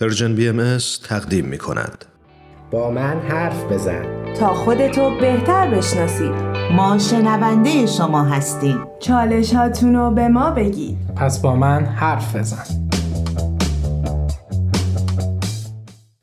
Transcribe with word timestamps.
Persian 0.00 0.34
BMS 0.34 0.78
تقدیم 1.08 1.44
می 1.44 1.58
کند. 1.58 2.04
با 2.70 2.90
من 2.90 3.20
حرف 3.20 3.64
بزن. 3.72 4.34
تا 4.34 4.54
خودتو 4.54 5.18
بهتر 5.20 5.70
بشناسید. 5.70 6.32
ما 6.76 6.98
شنونده 6.98 7.86
شما 7.86 8.24
هستیم. 8.24 8.78
چالش 9.00 9.54
هاتونو 9.54 10.10
به 10.10 10.28
ما 10.28 10.50
بگید. 10.50 10.98
پس 11.16 11.38
با 11.38 11.56
من 11.56 11.84
حرف 11.84 12.36
بزن. 12.36 12.64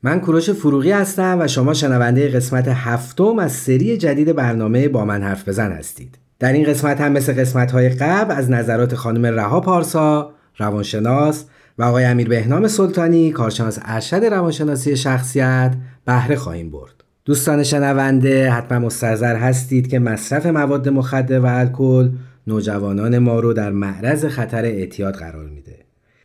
من 0.02 0.20
کوروش 0.20 0.50
فروغی 0.50 0.92
هستم 0.92 1.38
و 1.40 1.46
شما 1.46 1.74
شنونده 1.74 2.28
قسمت 2.28 2.68
هفتم 2.68 3.38
از 3.38 3.52
سری 3.52 3.96
جدید 3.96 4.32
برنامه 4.32 4.88
با 4.88 5.04
من 5.04 5.22
حرف 5.22 5.48
بزن 5.48 5.72
هستید. 5.72 6.18
در 6.38 6.52
این 6.52 6.66
قسمت 6.66 7.00
هم 7.00 7.12
مثل 7.12 7.40
قسمت 7.40 7.72
های 7.72 7.88
قبل 7.88 8.34
از 8.34 8.50
نظرات 8.50 8.94
خانم 8.94 9.26
رها 9.26 9.60
پارسا 9.60 10.30
روانشناس 10.58 11.44
و 11.78 11.82
آقای 11.82 12.04
امیر 12.04 12.28
بهنام 12.28 12.68
سلطانی 12.68 13.30
کارشناس 13.30 13.78
ارشد 13.82 14.24
روانشناسی 14.24 14.96
شخصیت 14.96 15.74
بهره 16.04 16.36
خواهیم 16.36 16.70
برد. 16.70 17.04
دوستان 17.24 17.62
شنونده 17.62 18.50
حتما 18.50 18.78
مستظر 18.78 19.36
هستید 19.36 19.88
که 19.88 19.98
مصرف 19.98 20.46
مواد 20.46 20.88
مخدر 20.88 21.40
و 21.40 21.46
الکل 21.46 22.10
نوجوانان 22.46 23.18
ما 23.18 23.40
رو 23.40 23.52
در 23.52 23.70
معرض 23.70 24.24
خطر 24.24 24.64
اعتیاد 24.64 25.14
قرار 25.14 25.48
میده. 25.48 25.76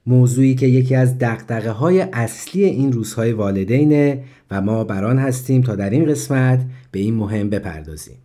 موضوعی 0.05 0.55
که 0.55 0.67
یکی 0.67 0.95
از 0.95 1.17
دقدقه 1.17 1.71
های 1.71 2.01
اصلی 2.01 2.63
این 2.63 2.91
روزهای 2.91 3.31
والدینه 3.31 4.23
و 4.51 4.61
ما 4.61 4.83
بران 4.83 5.19
هستیم 5.19 5.61
تا 5.61 5.75
در 5.75 5.89
این 5.89 6.05
قسمت 6.05 6.59
به 6.91 6.99
این 6.99 7.15
مهم 7.15 7.49
بپردازیم. 7.49 8.17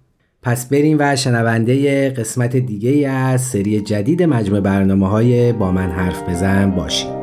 پس 0.42 0.68
بریم 0.68 0.96
و 1.00 1.16
شنونده 1.16 2.10
قسمت 2.10 2.56
دیگه 2.56 3.08
از 3.08 3.42
سری 3.42 3.80
جدید 3.80 4.22
مجموع 4.22 4.60
برنامه 4.60 5.08
های 5.08 5.52
با 5.52 5.72
من 5.72 5.90
حرف 5.90 6.28
بزن 6.28 6.70
باشیم. 6.70 7.17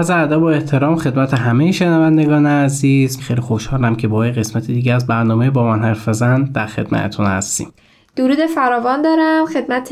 از 0.00 0.10
ادب 0.10 0.42
و 0.42 0.44
احترام 0.44 0.96
خدمت 0.96 1.34
همه 1.34 1.72
شنوندگان 1.72 2.46
عزیز. 2.46 3.20
خیلی 3.20 3.40
خوشحالم 3.40 3.96
که 3.96 4.08
با 4.08 4.18
قسمت 4.20 4.66
دیگه 4.66 4.94
از 4.94 5.06
برنامه 5.06 5.50
با 5.50 5.64
من 5.64 5.82
حرف 5.82 6.08
بزن 6.08 6.44
در 6.44 6.66
خدمتتون 6.66 7.26
هستیم. 7.26 7.72
درود 8.16 8.46
فراوان 8.54 9.02
دارم 9.02 9.46
خدمت 9.46 9.88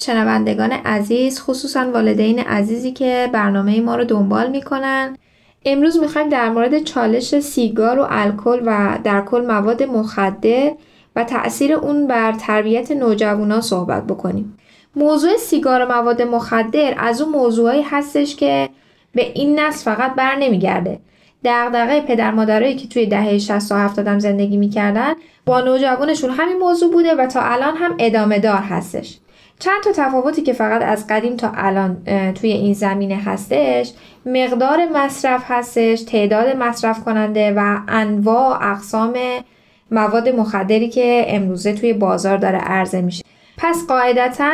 شنوندگان 0.00 0.72
عزیز 0.72 1.40
خصوصا 1.40 1.90
والدین 1.90 2.38
عزیزی 2.38 2.92
که 2.92 3.30
برنامه 3.32 3.80
ما 3.80 3.96
رو 3.96 4.04
دنبال 4.04 4.50
می‌کنن. 4.50 5.16
امروز 5.64 5.98
می‌خوایم 5.98 6.28
در 6.28 6.50
مورد 6.50 6.82
چالش 6.82 7.40
سیگار 7.40 7.98
و 7.98 8.06
الکل 8.10 8.62
و 8.66 8.98
در 9.04 9.20
کل 9.20 9.46
مواد 9.46 9.82
مخدر 9.82 10.70
و 11.16 11.24
تاثیر 11.24 11.72
اون 11.72 12.06
بر 12.06 12.32
تربیت 12.32 12.92
نوجوانان 12.92 13.60
صحبت 13.60 14.06
بکنیم. 14.06 14.56
موضوع 14.96 15.36
سیگار 15.36 15.84
و 15.84 15.88
مواد 15.88 16.22
مخدر 16.22 16.94
از 16.98 17.20
اون 17.20 17.32
موضوعی 17.32 17.82
هستش 17.82 18.36
که 18.36 18.68
به 19.14 19.32
این 19.34 19.60
نسل 19.60 19.94
فقط 19.94 20.14
بر 20.14 20.34
نمیگرده. 20.34 20.98
دغدغه 21.44 22.00
پدر 22.00 22.30
مادرایی 22.30 22.76
که 22.76 22.88
توی 22.88 23.06
دهه 23.06 23.38
60 23.38 23.72
و 23.72 23.74
70 23.74 24.18
زندگی 24.18 24.56
می‌کردن 24.56 25.12
با 25.46 25.60
نوجوانشون 25.60 26.30
همین 26.30 26.58
موضوع 26.58 26.92
بوده 26.92 27.14
و 27.14 27.26
تا 27.26 27.40
الان 27.40 27.76
هم 27.76 27.94
ادامه 27.98 28.38
دار 28.38 28.58
هستش. 28.58 29.18
چند 29.58 29.82
تا 29.82 29.92
تفاوتی 29.92 30.42
که 30.42 30.52
فقط 30.52 30.82
از 30.82 31.06
قدیم 31.06 31.36
تا 31.36 31.52
الان 31.54 32.04
توی 32.34 32.52
این 32.52 32.74
زمینه 32.74 33.16
هستش 33.16 33.92
مقدار 34.26 34.88
مصرف 34.94 35.42
هستش 35.48 36.02
تعداد 36.02 36.56
مصرف 36.56 37.04
کننده 37.04 37.52
و 37.56 37.78
انواع 37.88 38.70
اقسام 38.70 39.14
مواد 39.90 40.28
مخدری 40.28 40.88
که 40.88 41.24
امروزه 41.28 41.72
توی 41.72 41.92
بازار 41.92 42.36
داره 42.36 42.58
عرضه 42.58 43.00
میشه. 43.00 43.24
پس 43.58 43.86
قاعدتا 43.88 44.52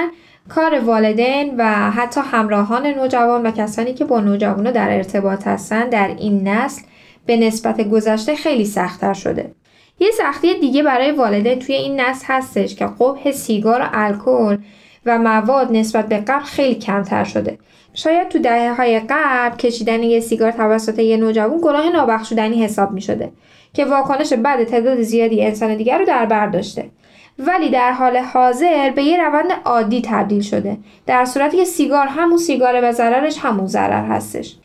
کار 0.48 0.80
والدین 0.80 1.54
و 1.58 1.90
حتی 1.90 2.20
همراهان 2.20 2.86
نوجوان 2.86 3.46
و 3.46 3.50
کسانی 3.50 3.94
که 3.94 4.04
با 4.04 4.20
نوجوانو 4.20 4.72
در 4.72 4.96
ارتباط 4.96 5.46
هستن 5.46 5.88
در 5.88 6.08
این 6.18 6.48
نسل 6.48 6.82
به 7.26 7.36
نسبت 7.36 7.88
گذشته 7.88 8.34
خیلی 8.36 8.64
سختتر 8.64 9.12
شده. 9.12 9.52
یه 10.00 10.10
سختی 10.10 10.60
دیگه 10.60 10.82
برای 10.82 11.10
والدین 11.10 11.58
توی 11.58 11.74
این 11.74 12.00
نسل 12.00 12.24
هستش 12.28 12.74
که 12.74 12.86
قبح 12.86 13.30
سیگار 13.30 13.80
و 13.80 13.88
الکل 13.92 14.58
و 15.06 15.18
مواد 15.18 15.72
نسبت 15.72 16.08
به 16.08 16.16
قبل 16.18 16.44
خیلی 16.44 16.74
کمتر 16.74 17.24
شده. 17.24 17.58
شاید 17.94 18.28
تو 18.28 18.38
دهه 18.38 18.74
های 18.74 19.00
قبل 19.08 19.56
کشیدن 19.56 20.02
یه 20.02 20.20
سیگار 20.20 20.50
توسط 20.50 20.98
یه 20.98 21.16
نوجوان 21.16 21.60
گناه 21.62 21.92
نابخشودنی 21.92 22.64
حساب 22.64 22.92
می 22.92 23.00
شده 23.00 23.32
که 23.74 23.84
واکنش 23.84 24.32
بعد 24.32 24.64
تعداد 24.64 25.00
زیادی 25.00 25.44
انسان 25.44 25.76
دیگر 25.76 25.98
رو 25.98 26.04
در 26.04 26.26
بر 26.26 26.46
داشته. 26.46 26.90
ولی 27.38 27.70
در 27.70 27.92
حال 27.92 28.16
حاضر 28.16 28.90
به 28.90 29.02
یه 29.02 29.24
روند 29.24 29.50
عادی 29.64 30.02
تبدیل 30.02 30.42
شده. 30.42 30.76
در 31.06 31.24
صورتی 31.24 31.56
که 31.56 31.64
سیگار 31.64 32.06
همون 32.06 32.38
سیگاره 32.38 32.80
و 32.80 32.92
ضررش 32.92 33.38
همون 33.38 33.66
ضرر 33.66 34.04
هستش. 34.06 34.56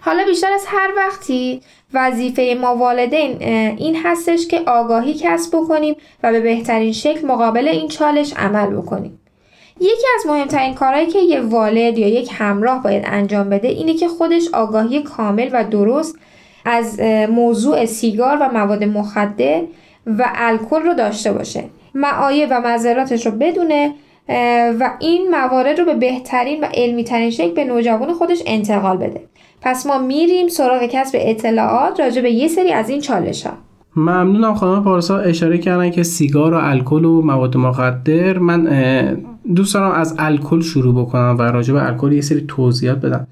حالا 0.00 0.24
بیشتر 0.24 0.52
از 0.52 0.64
هر 0.66 0.90
وقتی 0.96 1.60
وظیفه 1.94 2.58
ما 2.60 2.76
والدین 2.76 3.42
این 3.76 3.96
هستش 4.04 4.46
که 4.46 4.60
آگاهی 4.66 5.14
کسب 5.14 5.56
بکنیم 5.56 5.96
و 6.22 6.32
به 6.32 6.40
بهترین 6.40 6.92
شکل 6.92 7.26
مقابل 7.26 7.68
این 7.68 7.88
چالش 7.88 8.34
عمل 8.36 8.66
بکنیم. 8.66 9.20
یکی 9.80 10.06
از 10.18 10.26
مهمترین 10.26 10.74
کارهایی 10.74 11.06
که 11.06 11.18
یه 11.18 11.40
والد 11.40 11.98
یا 11.98 12.08
یک 12.08 12.30
همراه 12.32 12.82
باید 12.82 13.04
انجام 13.06 13.50
بده 13.50 13.68
اینه 13.68 13.94
که 13.94 14.08
خودش 14.08 14.48
آگاهی 14.52 15.02
کامل 15.02 15.50
و 15.52 15.64
درست 15.64 16.18
از 16.64 17.00
موضوع 17.30 17.86
سیگار 17.86 18.38
و 18.40 18.48
مواد 18.48 18.84
مخدر 18.84 19.62
و 20.06 20.30
الکل 20.34 20.82
رو 20.82 20.94
داشته 20.94 21.32
باشه. 21.32 21.64
معایب 21.94 22.48
و 22.50 22.60
مذراتش 22.66 23.26
رو 23.26 23.32
بدونه 23.32 23.94
و 24.80 24.90
این 25.00 25.28
موارد 25.30 25.78
رو 25.78 25.84
به 25.84 25.94
بهترین 25.94 26.60
و 26.60 26.66
علمی 26.74 27.04
ترین 27.04 27.30
شکل 27.30 27.54
به 27.54 27.64
نوجوان 27.64 28.12
خودش 28.12 28.42
انتقال 28.46 28.96
بده. 28.96 29.20
پس 29.62 29.86
ما 29.86 29.98
میریم 29.98 30.48
سراغ 30.48 30.82
کسب 30.90 31.18
اطلاعات 31.20 32.00
راجع 32.00 32.22
به 32.22 32.30
یه 32.30 32.48
سری 32.48 32.72
از 32.72 32.90
این 32.90 33.00
چالش 33.00 33.46
ها 33.46 33.52
ممنونم 33.96 34.54
خانم 34.54 34.84
پارسا. 34.84 35.18
اشاره 35.18 35.58
کردن 35.58 35.90
که 35.90 36.02
سیگار 36.02 36.54
و 36.54 36.56
الکل 36.56 37.04
و 37.04 37.22
مواد 37.22 37.56
مخدر. 37.56 38.38
من 38.38 38.68
دوست 39.54 39.74
دارم 39.74 39.90
از 39.90 40.14
الکل 40.18 40.60
شروع 40.60 41.04
بکنم 41.04 41.36
و 41.38 41.42
راجع 41.42 41.74
به 41.74 41.86
الکل 41.86 42.12
یه 42.12 42.20
سری 42.20 42.44
توضیحات 42.48 42.98
بدم. 42.98 43.26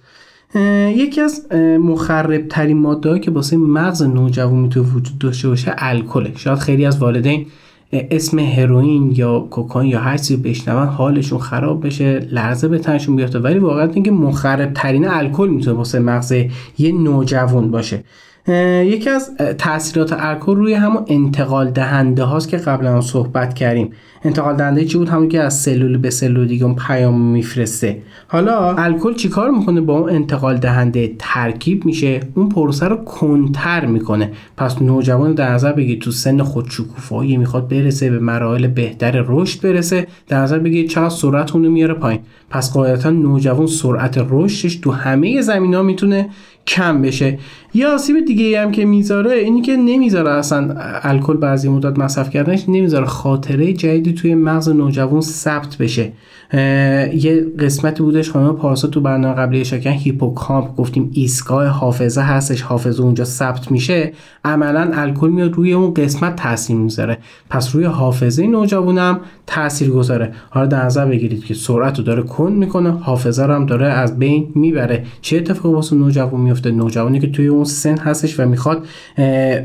یکی 0.94 1.20
از 1.20 1.52
مخرب 1.80 2.48
ترین 2.48 2.76
ماده 2.76 3.18
که 3.18 3.30
واسه 3.30 3.56
مغز 3.56 4.02
نوجوان 4.02 4.54
می‌تونه 4.54 4.88
وجود 4.88 5.18
داشته 5.18 5.48
باشه 5.48 5.74
الکله. 5.78 6.32
شاید 6.36 6.58
خیلی 6.58 6.86
از 6.86 7.02
والدین 7.02 7.46
اسم 7.92 8.38
هروئین 8.38 9.12
یا 9.16 9.40
کوکائین 9.40 9.90
یا 9.90 10.00
هر 10.00 10.16
چیزی 10.16 10.36
بشنون 10.36 10.86
حالشون 10.86 11.38
خراب 11.38 11.86
بشه 11.86 12.18
لرزه 12.18 12.68
به 12.68 12.78
تنشون 12.78 13.16
بیفته. 13.16 13.38
ولی 13.38 13.58
واقعا 13.58 13.90
اینکه 13.90 14.10
مخرب 14.10 14.72
ترین 14.72 15.08
الکل 15.08 15.48
می‌تونه 15.48 15.76
واسه 15.76 15.98
مغز 15.98 16.32
یه 16.78 16.92
نوجوان 16.92 17.70
باشه. 17.70 18.02
یکی 18.48 19.10
از 19.10 19.36
تاثیرات 19.58 20.12
الکل 20.18 20.56
روی 20.56 20.74
همون 20.74 21.04
انتقال 21.06 21.70
دهنده 21.70 22.22
هاست 22.22 22.48
که 22.48 22.56
قبلا 22.56 23.00
صحبت 23.00 23.54
کردیم. 23.54 23.92
انتقال 24.24 24.56
دهنده 24.56 24.84
چی 24.84 24.98
بود؟ 24.98 25.08
همون 25.08 25.28
که 25.28 25.40
از 25.40 25.60
سلول 25.60 25.96
به 25.96 26.10
سلول 26.10 26.46
دیگه 26.46 26.64
اون 26.64 26.74
پیام 26.74 27.20
میفرسته. 27.20 28.02
حالا 28.28 28.74
الکل 28.74 29.14
چیکار 29.14 29.50
می‌کنه؟ 29.50 29.80
با 29.80 29.98
اون 29.98 30.10
انتقال 30.10 30.56
دهنده 30.56 31.14
ترکیب 31.18 31.86
میشه. 31.86 32.20
اون 32.34 32.48
پروسه 32.48 32.88
رو 32.88 32.96
کنتر 32.96 33.86
می‌کنه. 33.86 34.30
پس 34.56 34.82
نوجوان 34.82 35.34
در 35.34 35.52
نظر 35.52 35.72
بگید 35.72 36.00
تو 36.00 36.10
سن 36.10 36.42
خودشکوفایی 36.42 37.36
می‌خواد 37.36 37.68
برسه 37.68 38.10
به 38.10 38.18
مراحل 38.18 38.66
بهتر 38.66 39.24
رشد 39.26 39.62
برسه. 39.62 40.06
در 40.28 40.40
نظر 40.40 40.58
بگید 40.58 40.88
چقدر 40.88 41.08
سرعت 41.08 41.54
اونو 41.54 41.70
میاره 41.70 41.94
پایین. 41.94 42.20
پس 42.50 42.72
قاعدتا 42.72 43.10
نوجوان 43.10 43.66
سرعت 43.66 44.26
رشدش 44.30 44.76
تو 44.76 44.90
همه 44.90 45.40
زمینا 45.40 45.82
می‌تونه 45.82 46.28
کم 46.66 47.02
بشه. 47.02 47.38
یا 47.74 47.94
آسیب 47.94 48.24
دیگه 48.24 48.60
هم 48.60 48.72
که 48.72 48.84
می‌ذاره 48.84 49.32
اینی 49.32 49.60
که 49.60 49.76
نمی‌ذاره 49.76 50.30
اصلا 50.30 50.74
الکل 51.02 51.36
بعضی 51.36 51.68
مدت 51.68 51.98
مصرف 51.98 52.30
کردنش 52.30 52.64
نمی‌ذاره 52.68 53.06
خاطره 53.06 53.72
جدیدی 53.72 54.12
توی 54.12 54.34
مغز 54.34 54.68
نوجوان 54.68 55.20
ثبت 55.20 55.76
بشه. 55.76 56.12
یه 56.52 57.46
قسمتی 57.58 58.02
بودش 58.02 58.30
خانم 58.30 58.56
پارسا 58.56 58.88
تو 58.88 59.00
برنامه 59.00 59.34
قبلی 59.34 59.64
شکن 59.64 59.90
هیپوکامپ. 59.90 60.76
گفتیم 60.76 61.10
ایستگاه 61.12 61.66
حافظه 61.66 62.20
هستش 62.20 62.62
حافظه 62.62 63.02
اونجا 63.02 63.24
ثبت 63.24 63.70
میشه. 63.70 64.12
عملا 64.44 64.90
الکل 64.94 65.28
میاد 65.28 65.54
روی 65.54 65.72
اون 65.72 65.94
قسمت 65.94 66.36
تاثیر 66.36 66.76
می‌ذاره. 66.76 67.18
پس 67.50 67.74
روی 67.74 67.84
حافظه 67.84 68.46
نوجوانم 68.46 69.20
تاثیر 69.46 69.90
گذاره. 69.90 70.32
حالا 70.50 70.66
در 70.66 70.84
نظر 70.84 71.06
بگیرید 71.06 71.44
که 71.44 71.54
سرعت 71.54 71.98
رو 71.98 72.04
داره 72.04 72.22
کند 72.22 72.52
می‌کنه 72.52 72.90
حافظه 72.90 73.46
رو 73.46 73.54
هم 73.54 73.66
داره 73.66 73.86
از 73.86 74.18
بین 74.18 74.52
می‌بره. 74.54 75.04
چه 75.20 75.36
اتفاقی 75.36 75.74
واسه 75.74 75.96
نوجوان 75.96 76.40
میفته 76.40 76.70
نوجوانی 76.70 77.20
که 77.20 77.26
توی 77.26 77.46
اون 77.46 77.64
سن 77.64 77.98
هستش 77.98 78.40
و 78.40 78.48
می‌خواد 78.48 78.86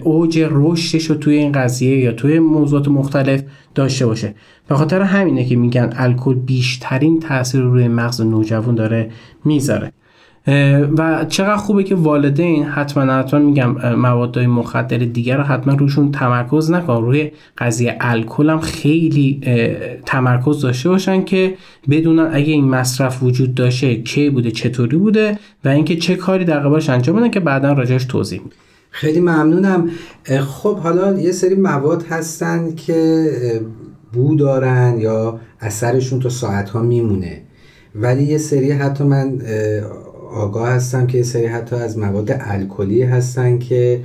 اوج 0.03 0.47
رشدش 0.51 1.05
رو 1.05 1.15
توی 1.15 1.35
این 1.35 1.51
قضیه 1.51 1.99
یا 1.99 2.11
توی 2.11 2.39
موضوعات 2.39 2.87
مختلف 2.87 3.43
داشته 3.75 4.05
باشه. 4.05 4.35
به 4.67 4.75
خاطر 4.75 5.01
همینه 5.01 5.45
که 5.45 5.55
میگن 5.55 5.93
الکل 5.95 6.35
بیشترین 6.71 7.19
تاثیر 7.19 7.61
روی 7.61 7.87
مغز 7.87 8.21
نوجوان 8.21 8.75
داره 8.75 9.11
می‌ذاره. 9.45 9.91
و 10.97 11.25
چقدر 11.29 11.55
خوبه 11.55 11.83
که 11.83 11.95
والدین 11.95 12.63
حتما 12.63 13.13
حتما 13.13 13.39
میگم 13.39 13.95
موادهای 13.95 14.47
مخدر 14.47 14.97
دیگر 14.97 15.37
رو 15.37 15.43
حتما 15.43 15.73
روشون 15.73 16.11
تمرکز 16.11 16.71
نکن 16.71 16.93
روی 16.93 17.31
قضیه 17.57 17.97
الکل 18.01 18.49
هم 18.49 18.59
خیلی 18.59 19.41
تمرکز 20.05 20.61
داشته 20.61 20.89
باشن 20.89 21.23
که 21.23 21.55
بدونن 21.89 22.29
اگه 22.33 22.53
این 22.53 22.69
مصرف 22.69 23.23
وجود 23.23 23.55
داشته 23.55 23.95
کی 23.95 24.29
بوده 24.29 24.51
چطوری 24.51 24.97
بوده 24.97 25.39
و 25.65 25.69
اینکه 25.69 25.95
چه 25.95 26.15
کاری 26.15 26.45
در 26.45 26.59
قبالش 26.59 26.89
انجام 26.89 27.15
بدن 27.15 27.29
که 27.29 27.39
بعدا 27.39 27.73
راجعش 27.73 28.05
توضیح 28.05 28.39
میده 28.39 28.55
خیلی 28.91 29.19
ممنونم. 29.19 29.89
خب 30.47 30.77
حالا 30.77 31.19
یه 31.19 31.31
سری 31.31 31.55
مواد 31.55 32.05
هستن 32.09 32.75
که 32.75 33.29
بو 34.13 34.35
دارن 34.35 34.95
یا 34.99 35.39
اثرشون 35.59 36.19
تا 36.19 36.29
ساعت 36.29 36.69
ها 36.69 36.81
میمونه. 36.81 37.41
ولی 37.95 38.23
یه 38.23 38.37
سری 38.37 38.71
حتی 38.71 39.03
من 39.03 39.41
آگاه 40.33 40.69
هستم 40.69 41.07
که 41.07 41.17
یه 41.17 41.23
سری 41.23 41.45
حتی 41.45 41.75
از 41.75 41.97
مواد 41.97 42.35
الکلی 42.39 43.03
هستن 43.03 43.59
که 43.59 44.01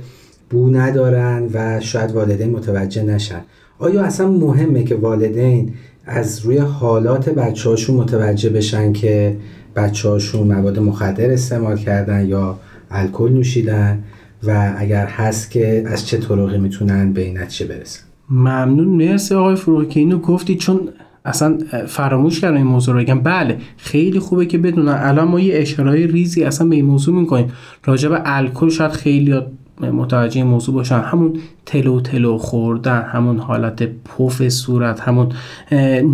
بو 0.49 0.69
ندارن 0.69 1.49
و 1.53 1.79
شاید 1.79 2.11
والدین 2.11 2.49
متوجه 2.49 3.03
نشن. 3.03 3.41
آیا 3.79 4.03
اصلا 4.03 4.27
مهمه 4.27 4.83
که 4.83 4.95
والدین 4.95 5.73
از 6.05 6.39
روی 6.39 6.57
حالات 6.57 7.29
بچه 7.29 7.93
متوجه 7.93 8.49
بشن 8.49 8.93
که 8.93 9.37
بچه 9.75 10.09
هاشون 10.09 10.47
مواد 10.47 10.79
مخدر 10.79 11.31
استعمال 11.31 11.77
کردن 11.77 12.25
یا 12.25 12.59
الکل 12.91 13.33
نوشیدن؟ 13.33 14.03
و 14.43 14.73
اگر 14.77 15.05
هست 15.05 15.51
که 15.51 15.83
از 15.85 16.07
چه 16.07 16.17
طرقی 16.17 16.57
می‌تونن 16.57 17.13
به 17.13 17.21
این 17.21 17.37
نتیجه 17.37 17.65
برسن؟ 17.65 18.06
ممنون. 18.29 18.87
مرسی 18.87 19.35
آقای 19.35 19.55
فروغی 19.55 19.85
که 19.85 19.99
اینو 19.99 20.17
گفتی 20.17 20.55
چون 20.55 20.79
اصلا 21.25 21.57
فراموش 21.87 22.39
کردم 22.39 22.57
این 22.57 22.67
موضوع 22.67 22.95
رو 22.95 23.01
بگم. 23.01 23.19
بله 23.19 23.57
خیلی 23.77 24.19
خوبه 24.19 24.45
که 24.45 24.57
بدونن. 24.57 24.99
الان 25.01 25.27
ما 25.27 25.39
یه 25.39 25.57
اشاره 25.57 26.05
ریزی 26.05 26.43
اصلا 26.43 26.67
به 26.67 26.75
این 26.75 26.85
موضوع 26.85 27.15
می‌کنیم. 27.15 27.51
راجع 27.85 28.09
به 28.09 28.21
الکل 28.25 28.69
شاید 28.69 28.91
خیلی 28.91 29.39
متوجه 29.81 30.43
موضوع 30.43 30.75
باشن. 30.75 30.99
همون 30.99 31.33
تلو 31.65 32.01
تلو 32.01 32.37
خوردن 32.37 33.01
همون 33.01 33.37
حالت 33.37 33.83
پف 33.83 34.49
صورت 34.49 34.99
همون 34.99 35.29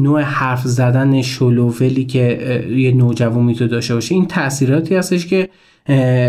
نوع 0.01 0.21
حرف 0.21 0.62
زدن 0.63 1.21
شلوولی 1.21 2.06
که 2.06 2.65
یه 2.77 2.92
نوجوان 2.92 3.44
می‌تونه 3.44 3.69
داشته 3.69 3.94
باشه. 3.94 4.15
این 4.15 4.25
تاثیراتی 4.25 4.95
هستش 4.95 5.27
که 5.27 5.50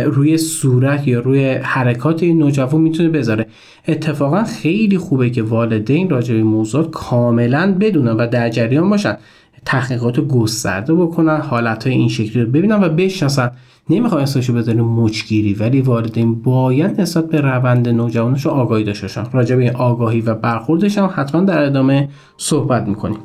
روی 0.06 0.39
صورت 0.39 1.09
یا 1.09 1.21
روی 1.21 1.49
حرکات 1.49 2.23
این 2.23 2.39
نوجوان 2.39 2.81
می‌تونه 2.81 3.09
بذاره. 3.09 3.47
اتفاقا 3.89 4.45
خیلی 4.45 4.99
خوبه 4.99 5.31
که 5.31 5.43
والدین 5.43 6.11
راجع 6.11 6.35
به 6.35 6.43
موضوع 6.43 6.91
کاملا 6.91 7.77
بدونن 7.81 8.12
و 8.12 8.27
در 8.27 8.49
جریان 8.49 8.91
باشن. 8.91 9.17
تحقیقات 9.65 10.21
گسترده 10.21 10.95
بکنن 10.95 11.41
حالت 11.41 11.87
های 11.87 11.97
این 11.97 12.09
شکلی 12.09 12.43
رو 12.43 12.51
ببینن 12.51 12.83
و 12.83 12.89
بشناسن. 12.89 13.51
نمی‌خوام 13.91 14.23
اسمشو 14.23 14.53
بذاریم 14.53 14.85
مچگیری 14.85 15.55
ولی 15.55 15.81
والدین 15.81 16.43
باید 16.43 17.00
نسبت 17.00 17.29
به 17.29 17.41
روند 17.41 17.89
نوجوانش 17.89 18.47
آگاهی 18.47 18.85
داشته 18.85 19.03
باشن. 19.07 19.25
راجع 19.33 19.57
به 19.57 19.62
این 19.62 19.77
آگاهی 19.77 20.21
و 20.21 20.35
برخوردش 20.35 20.99
هم 20.99 21.11
حتما 21.15 21.41
در 21.41 21.62
ادامه 21.62 22.09
صحبت 22.37 22.89
می‌کنیم. 22.89 23.19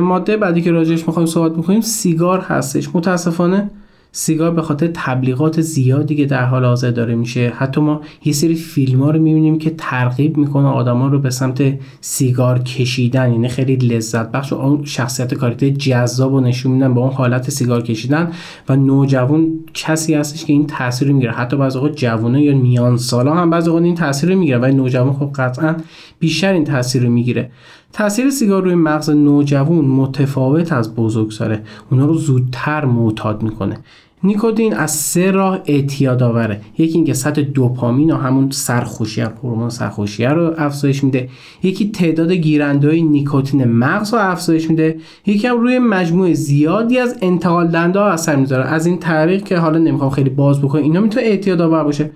ماده 0.00 0.36
بعدی 0.36 0.62
که 0.62 0.70
راجعش 0.70 1.06
می‌خوایم 1.06 1.26
صحبت 1.26 1.56
می‌کنیم 1.56 1.80
سیگار 1.80 2.40
هستش. 2.40 2.88
متاسفانه 2.94 3.70
سیگار 4.16 4.50
به 4.50 4.62
خاطر 4.62 4.90
تبلیغات 4.94 5.60
زیادی 5.60 6.16
که 6.16 6.26
در 6.26 6.44
حال 6.44 6.64
حاضر 6.64 6.90
داره 6.90 7.14
میشه. 7.14 7.52
حتی 7.56 7.80
ما 7.80 8.00
یه 8.24 8.32
سری 8.32 8.54
فیلم 8.54 9.02
ها 9.02 9.10
رو 9.10 9.22
می‌بینیم 9.22 9.58
که 9.58 9.74
ترغیب 9.78 10.36
می‌کنه 10.36 10.68
آدما 10.68 11.08
رو 11.08 11.18
به 11.18 11.30
سمت 11.30 11.78
سیگار 12.00 12.58
کشیدن. 12.58 13.32
یعنی 13.32 13.48
خیلی 13.48 13.76
لذت 13.76 14.32
بخش 14.32 14.52
و 14.52 14.56
اون 14.56 14.84
شخصیت 14.84 15.34
کاراکتر 15.34 15.68
جذاب 15.68 16.32
و 16.32 16.40
نشون 16.40 16.72
میدن 16.72 16.94
با 16.94 17.00
اون 17.00 17.12
حالت 17.12 17.50
سیگار 17.50 17.82
کشیدن 17.82 18.32
و 18.68 18.76
نوجوان 18.76 19.48
کسی 19.74 20.14
هستش 20.14 20.44
که 20.44 20.52
این 20.52 20.66
تاثیر 20.66 21.12
می‌گیره. 21.12 21.32
حتی 21.32 21.56
بعضی 21.56 21.78
اوقات 21.78 21.96
جوونه 21.96 22.42
یا 22.42 22.56
میان 22.56 22.96
سالا 22.96 23.34
هم 23.34 23.50
بعضی 23.50 23.68
اوقات 23.68 23.84
این 23.84 23.94
تاثیر 23.94 24.34
می‌گیره 24.34 24.58
ولی 24.58 24.74
نوجوان 24.74 25.12
خب 25.12 25.30
قطعا 25.34 25.76
بیشتر 26.18 26.52
این 26.52 26.64
تاثیر 26.64 27.02
رو 27.02 27.10
می‌گیره. 27.10 27.50
تاثیر 27.94 28.30
سیگار 28.30 28.62
روی 28.62 28.74
مغز 28.74 29.10
نوجوان 29.10 29.84
متفاوت 29.84 30.72
از 30.72 30.94
بزرگساله. 30.94 31.62
اونا 31.90 32.06
رو 32.06 32.14
زودتر 32.14 32.84
معتاد 32.84 33.42
می‌کنه. 33.42 33.76
نیکوتین 34.24 34.74
از 34.74 34.90
سه 34.90 35.30
راه 35.30 35.60
اعتیاد 35.66 36.22
آوره. 36.22 36.60
یکی 36.78 36.94
اینکه 36.94 37.14
سطح 37.14 37.42
دوپامین 37.42 38.10
و 38.10 38.16
همون 38.16 38.50
سرخوشی 38.50 39.20
هورمون 39.20 39.70
سرخوشی 39.70 40.24
رو 40.24 40.54
افزایش 40.58 41.04
میده. 41.04 41.28
یکی 41.62 41.90
تعداد 41.90 42.32
گیرنده 42.32 42.88
های 42.88 43.02
نیکوتین 43.02 43.64
مغز 43.64 44.14
رو 44.14 44.20
افزایش 44.20 44.70
میده. 44.70 44.96
یکی 45.26 45.46
هم 45.46 45.60
روی 45.60 45.78
مجموعه 45.78 46.34
زیادی 46.34 46.98
از 46.98 47.16
انتقال 47.22 47.66
دنده 47.66 47.98
ها 47.98 48.10
اثر 48.10 48.36
می‌ذاره. 48.36 48.64
از 48.64 48.86
این 48.86 48.98
طریق 48.98 49.44
که 49.44 49.58
حالا 49.58 49.78
نمی‌خوام 49.78 50.10
خیلی 50.10 50.30
باز 50.30 50.62
بکنم 50.62 50.82
اینا 50.82 51.00
می‌تونه 51.00 51.26
اعتیاد 51.26 51.60
آور 51.60 51.84
باشه. 51.84 52.10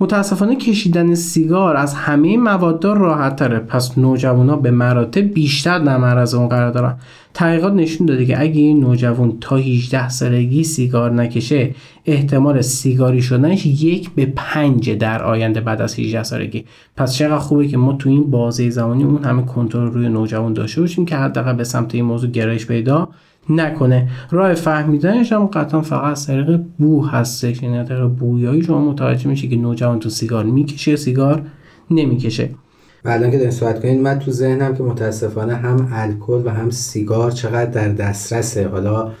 متاسفانه 0.00 0.56
کشیدن 0.56 1.14
سیگار 1.14 1.76
از 1.76 1.94
همه 1.94 2.36
مواد 2.36 2.84
راحت 2.84 3.36
تره 3.36 3.58
پس 3.58 3.98
ها 3.98 4.56
به 4.56 4.70
مراتب 4.70 5.20
بیشتر 5.20 5.78
در 5.78 5.96
معرض 5.96 6.34
اون 6.34 6.48
قرار 6.48 6.70
دارن. 6.70 6.96
تحقیقات 7.34 7.72
نشون 7.72 8.06
داده 8.06 8.26
که 8.26 8.40
اگه 8.40 8.60
این 8.60 8.80
نوجوان 8.80 9.36
تا 9.40 9.56
18 9.56 10.08
سالگی 10.08 10.64
سیگار 10.64 11.12
نکشه 11.12 11.74
احتمال 12.06 12.60
سیگاری 12.60 13.22
شدنش 13.22 13.66
یک 13.66 14.10
به 14.10 14.32
پنج 14.36 14.90
در 14.90 15.22
آینده 15.22 15.60
بعد 15.60 15.82
از 15.82 15.98
18 15.98 16.22
سالگی. 16.22 16.64
پس 16.96 17.14
چقدر 17.14 17.38
خوبه 17.38 17.68
که 17.68 17.76
ما 17.76 17.92
تو 17.92 18.08
این 18.08 18.30
بازه 18.30 18.70
زمانی 18.70 19.04
اون 19.04 19.24
همه 19.24 19.42
کنترل 19.42 19.90
روی 19.90 20.08
نوجوان 20.08 20.52
داشته 20.52 20.80
باشیم 20.80 21.04
که 21.04 21.16
حداقل 21.16 21.52
به 21.52 21.64
سمت 21.64 21.94
این 21.94 22.04
موضوع 22.04 22.30
گرایش 22.30 22.66
پیدا 22.66 23.08
نکنه. 23.50 24.08
راه 24.30 24.54
فهمیدنش 24.54 25.32
هم 25.32 25.46
قطعا 25.46 25.82
فقط 25.82 26.12
از 26.12 26.26
طریق 26.26 26.60
بو 26.78 27.06
هستش 27.06 27.62
یعنی 27.62 27.78
از 27.78 27.88
طریق 27.88 28.06
بویایی 28.06 28.62
شما 28.62 28.90
متوجه 28.90 29.28
میشه 29.28 29.48
که 29.48 29.56
نوجوان 29.56 29.98
تو 29.98 30.08
سیگار 30.08 30.44
می‌کشه 30.44 30.96
سیگار 30.96 31.42
نمی‌کشه. 31.90 32.50
و 33.04 33.08
الان 33.08 33.30
که 33.30 33.36
داریم 33.36 33.50
صحبت 33.50 33.82
کنیم 33.82 34.00
من 34.00 34.18
تو 34.18 34.30
ذهنم 34.30 34.74
که 34.74 34.82
متاسفانه 34.82 35.54
هم 35.54 35.88
الکل 35.92 36.42
و 36.44 36.48
هم 36.50 36.70
سیگار 36.70 37.30
چقدر 37.30 37.70
در 37.70 37.88
دسترسه. 37.88 38.68
حالا 38.68 39.12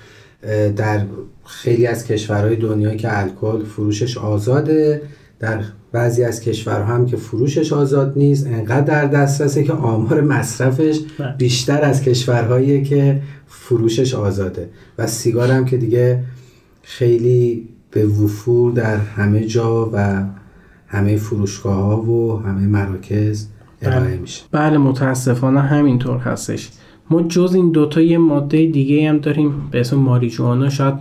در 0.76 1.00
خیلی 1.44 1.86
از 1.86 2.06
کشورهای 2.06 2.56
دنیا 2.56 2.94
که 2.94 3.20
الکل 3.20 3.64
فروشش 3.64 4.18
آزاده 4.18 5.02
در 5.40 5.60
بعضی 5.92 6.24
از 6.24 6.40
کشورها 6.40 6.94
هم 6.94 7.06
که 7.06 7.16
فروشش 7.16 7.72
آزاد 7.72 8.12
نیست 8.16 8.46
انقدر 8.46 8.80
در 8.80 9.06
دسترسه 9.06 9.64
که 9.64 9.72
آمار 9.72 10.20
مصرفش 10.20 10.98
بله. 11.18 11.34
بیشتر 11.38 11.82
از 11.82 12.02
کشورهایی 12.02 12.82
که 12.82 13.22
فروشش 13.46 14.14
آزاده 14.14 14.68
و 14.98 15.06
سیگار 15.06 15.50
هم 15.50 15.64
که 15.64 15.76
دیگه 15.76 16.24
خیلی 16.82 17.68
به 17.90 18.06
وفور 18.06 18.72
در 18.72 18.96
همه 18.96 19.46
جا 19.46 19.90
و 19.92 20.24
همه 20.86 21.16
فروشگاه 21.16 21.74
ها 21.74 22.02
و 22.02 22.42
همه 22.42 22.66
مراکز 22.66 23.46
ارائه 23.82 24.00
بله. 24.00 24.16
میشه 24.16 24.44
بله 24.50 24.78
متاسفانه 24.78 25.60
همینطور 25.60 26.18
هستش 26.18 26.70
ما 27.10 27.22
جز 27.22 27.54
این 27.54 27.70
دوتا 27.70 28.00
یه 28.00 28.18
ماده 28.18 28.66
دیگه 28.66 29.08
هم 29.08 29.18
داریم 29.18 29.68
به 29.70 29.80
اسم 29.80 29.96
ماریجوانا. 29.96 30.68
شاید 30.68 30.94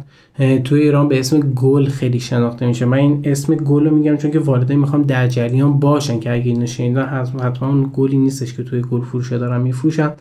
توی 0.63 0.81
ایران 0.81 1.07
به 1.07 1.19
اسم 1.19 1.39
گل 1.39 1.85
خیلی 1.85 2.19
شناخته 2.19 2.67
میشه. 2.67 2.85
من 2.85 2.97
این 2.97 3.21
اسم 3.25 3.55
گل 3.55 3.85
رو 3.85 3.95
میگم 3.95 4.17
چون 4.17 4.31
که 4.31 4.39
والدین 4.39 4.79
می‌خوام 4.79 5.01
در 5.01 5.27
جریان 5.27 5.79
باشن 5.79 6.19
که 6.19 6.33
اگه 6.33 6.45
اینو 6.45 6.65
شنیدن 6.65 7.05
حتما 7.05 7.69
اون 7.69 7.89
گلی 7.93 8.17
نیستش 8.17 8.53
که 8.53 8.63
توی 8.63 8.81
گل 8.81 9.01
فروشه 9.01 9.37
دارن 9.37 9.61
میفروشن. 9.61 10.11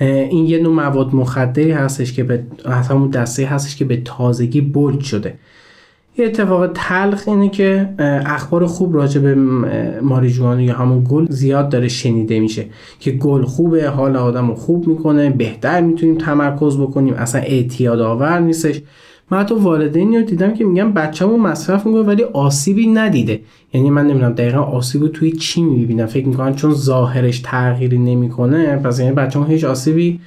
این 0.00 0.46
یه 0.46 0.62
نوع 0.62 0.74
مواد 0.74 1.14
مخدری 1.14 1.70
هستش 1.70 2.12
که 2.12 2.24
به 2.24 2.42
همون 2.66 3.10
دسته 3.10 3.46
هستش 3.46 3.76
که 3.76 3.84
به 3.84 3.96
تازگی 4.04 4.60
بولد 4.60 5.00
شده. 5.00 5.34
یه 6.18 6.26
اتفاق 6.26 6.70
تلخ 6.74 7.24
اینه 7.26 7.48
که 7.48 7.88
اخبار 8.26 8.66
خوب 8.66 8.94
راجع 8.94 9.20
به 9.20 9.34
ماریجوانا 10.02 10.62
یا 10.62 10.74
همون 10.74 11.06
گل 11.10 11.26
زیاد 11.30 11.68
داره 11.68 11.88
شنیده 11.88 12.40
میشه 12.40 12.66
که 13.00 13.10
گل 13.10 13.44
خوبه 13.44 13.88
حال 13.88 14.16
آدم 14.16 14.48
رو 14.48 14.54
خوب 14.54 14.86
می‌کنه 14.86 15.30
بهتر 15.30 15.80
می‌تونیم 15.80 16.18
تمرکز 16.18 16.78
بکنیم 16.78 17.14
اصلا 17.14 17.40
اعتیاد 17.40 18.00
آور 18.00 18.38
نیستش. 18.38 18.80
من 19.30 19.38
حتی 19.38 19.54
والدینی 19.54 20.16
رو 20.16 20.22
دیدم 20.22 20.54
که 20.54 20.64
میگم 20.64 20.92
بچه‌مون 20.92 21.40
مصرف 21.40 21.86
می‌کنه 21.86 22.02
ولی 22.02 22.22
آسیبی 22.22 22.86
ندیده. 22.86 23.40
یعنی 23.72 23.90
من 23.90 24.06
نمی‌دونم 24.06 24.32
دقیقا 24.32 24.58
آسیب 24.58 25.02
رو 25.02 25.08
توی 25.08 25.32
چی 25.32 25.62
می‌بینم 25.62 26.06
فکر 26.06 26.26
می‌کنم 26.26 26.54
چون 26.54 26.74
ظاهرش 26.74 27.40
تغییری 27.44 27.98
نمی‌کنه 27.98 28.76
پس 28.76 29.00
یعنی 29.00 29.12
بچه‌مون 29.12 29.48
هیچ 29.48 29.64
آسیبی 29.64 30.20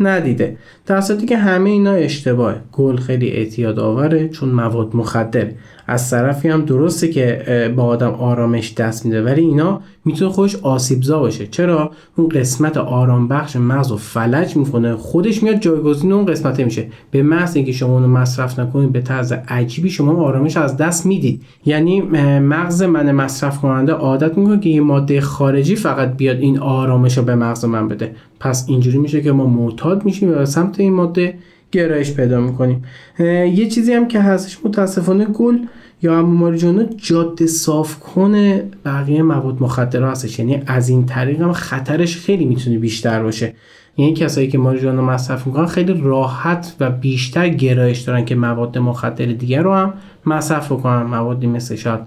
ندیده. 0.00 0.56
در 0.86 1.00
که 1.00 1.36
همه 1.36 1.70
اینا 1.70 1.92
اشتباه 1.92 2.54
گل 2.72 2.96
خیلی 2.96 3.30
اعتیاد 3.30 3.78
آوره 3.78 4.28
چون 4.28 4.48
مواد 4.48 4.96
مخدر 4.96 5.50
از 5.86 6.10
طرفی 6.10 6.48
هم 6.48 6.64
درسته 6.64 7.08
که 7.08 7.72
با 7.76 7.82
آدم 7.82 8.10
آرامش 8.10 8.74
دست 8.74 9.06
میده 9.06 9.22
ولی 9.22 9.40
اینا 9.40 9.80
می‌تونه 10.04 10.30
خودش 10.30 10.56
آسیبزا 10.56 11.18
باشه. 11.18 11.46
چرا؟ 11.46 11.90
اون 12.16 12.28
قسمت 12.28 12.76
آرام 12.76 13.28
بخش 13.28 13.56
مغز 13.56 13.90
رو 13.90 13.96
فلج 13.96 14.56
می‌کنه 14.56 14.96
خودش 14.96 15.42
میاد 15.42 15.56
جایگزین 15.56 16.12
اون 16.12 16.26
قسمته 16.26 16.64
میشه. 16.64 16.86
به 17.10 17.22
محض 17.22 17.56
اینکه 17.56 17.72
شما 17.72 17.94
اونو 17.94 18.08
مصرف 18.08 18.58
نکنید 18.58 18.92
به 18.92 19.00
طرز 19.00 19.32
عجیبی 19.32 19.90
شما 19.90 20.22
آرامش 20.22 20.56
از 20.56 20.76
دست 20.76 21.06
می‌دید. 21.06 21.42
یعنی 21.64 22.00
مغز 22.38 22.82
من 22.82 23.12
مصرف 23.12 23.60
کننده 23.60 23.92
عادت 23.92 24.38
می‌کنه 24.38 24.60
که 24.60 24.68
یه 24.68 24.80
ماده 24.80 25.20
خارجی 25.20 25.76
فقط 25.76 26.16
بیاد 26.16 26.36
این 26.36 26.58
آرامش 26.58 27.18
رو 27.18 27.24
به 27.24 27.34
مغز 27.34 27.64
من 27.64 27.88
بده. 27.88 28.14
پس 28.40 28.64
اینجوری 28.68 28.98
میشه 28.98 29.22
که 29.22 29.32
ما 29.32 29.46
معتاد 29.46 30.04
میشیم 30.04 30.38
و 30.38 30.44
سمت 30.44 30.80
این 30.80 30.92
ماده 30.92 31.34
گرایش 31.74 32.14
پیدا 32.14 32.40
می‌کنیم. 32.40 32.84
یه 33.18 33.68
چیزی 33.68 33.92
هم 33.92 34.08
که 34.08 34.20
هستش 34.20 34.58
متاسفانه 34.64 35.24
گل 35.24 35.58
یا 36.02 36.22
ماریجوانا 36.22 36.82
جاده 36.96 37.46
صاف 37.46 37.98
کنه 37.98 38.64
بقیه 38.84 39.22
مواد 39.22 39.62
مخدر 39.62 40.02
هستش. 40.02 40.38
یعنی 40.38 40.62
از 40.66 40.88
این 40.88 41.06
طریق 41.06 41.40
هم 41.40 41.52
خطرش 41.52 42.16
خیلی 42.16 42.44
می‌تونه 42.44 42.78
بیشتر 42.78 43.22
باشه. 43.22 43.54
یعنی 43.96 44.14
کسایی 44.14 44.48
که 44.48 44.58
ماریجوانا 44.58 45.02
مصرف 45.02 45.46
می‌کنن 45.46 45.66
خیلی 45.66 46.00
راحت 46.04 46.76
و 46.80 46.90
بیشتر 46.90 47.48
گرایش 47.48 47.98
دارن 48.00 48.24
که 48.24 48.34
مواد 48.34 48.78
مخدر 48.78 49.26
دیگر 49.26 49.62
رو 49.62 49.74
هم 49.74 49.94
مصرف 50.26 50.68
کنن 50.68 51.02
موادی 51.02 51.46
مثل 51.46 51.76
شاید 51.76 52.00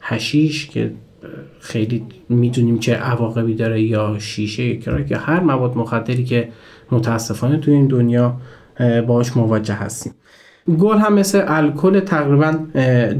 هشیش 0.00 0.66
که 0.66 0.92
خیلی 1.60 2.02
می‌دونیم 2.28 2.78
چه 2.78 2.94
عواقبی 2.94 3.54
داره 3.54 3.82
یا 3.82 4.16
شیشه 4.18 4.64
یا 5.10 5.18
هر 5.18 5.40
مواد 5.40 5.76
مخدری 5.76 6.24
که 6.24 6.48
متاسفانه 6.92 7.56
توی 7.56 7.74
این 7.74 7.86
دنیا 7.86 8.36
باش 9.06 9.36
مواجه 9.36 9.74
هستیم. 9.74 10.12
گل 10.78 10.98
هم 10.98 11.14
مثل 11.14 11.44
الکل 11.46 12.00
تقریبا 12.00 12.54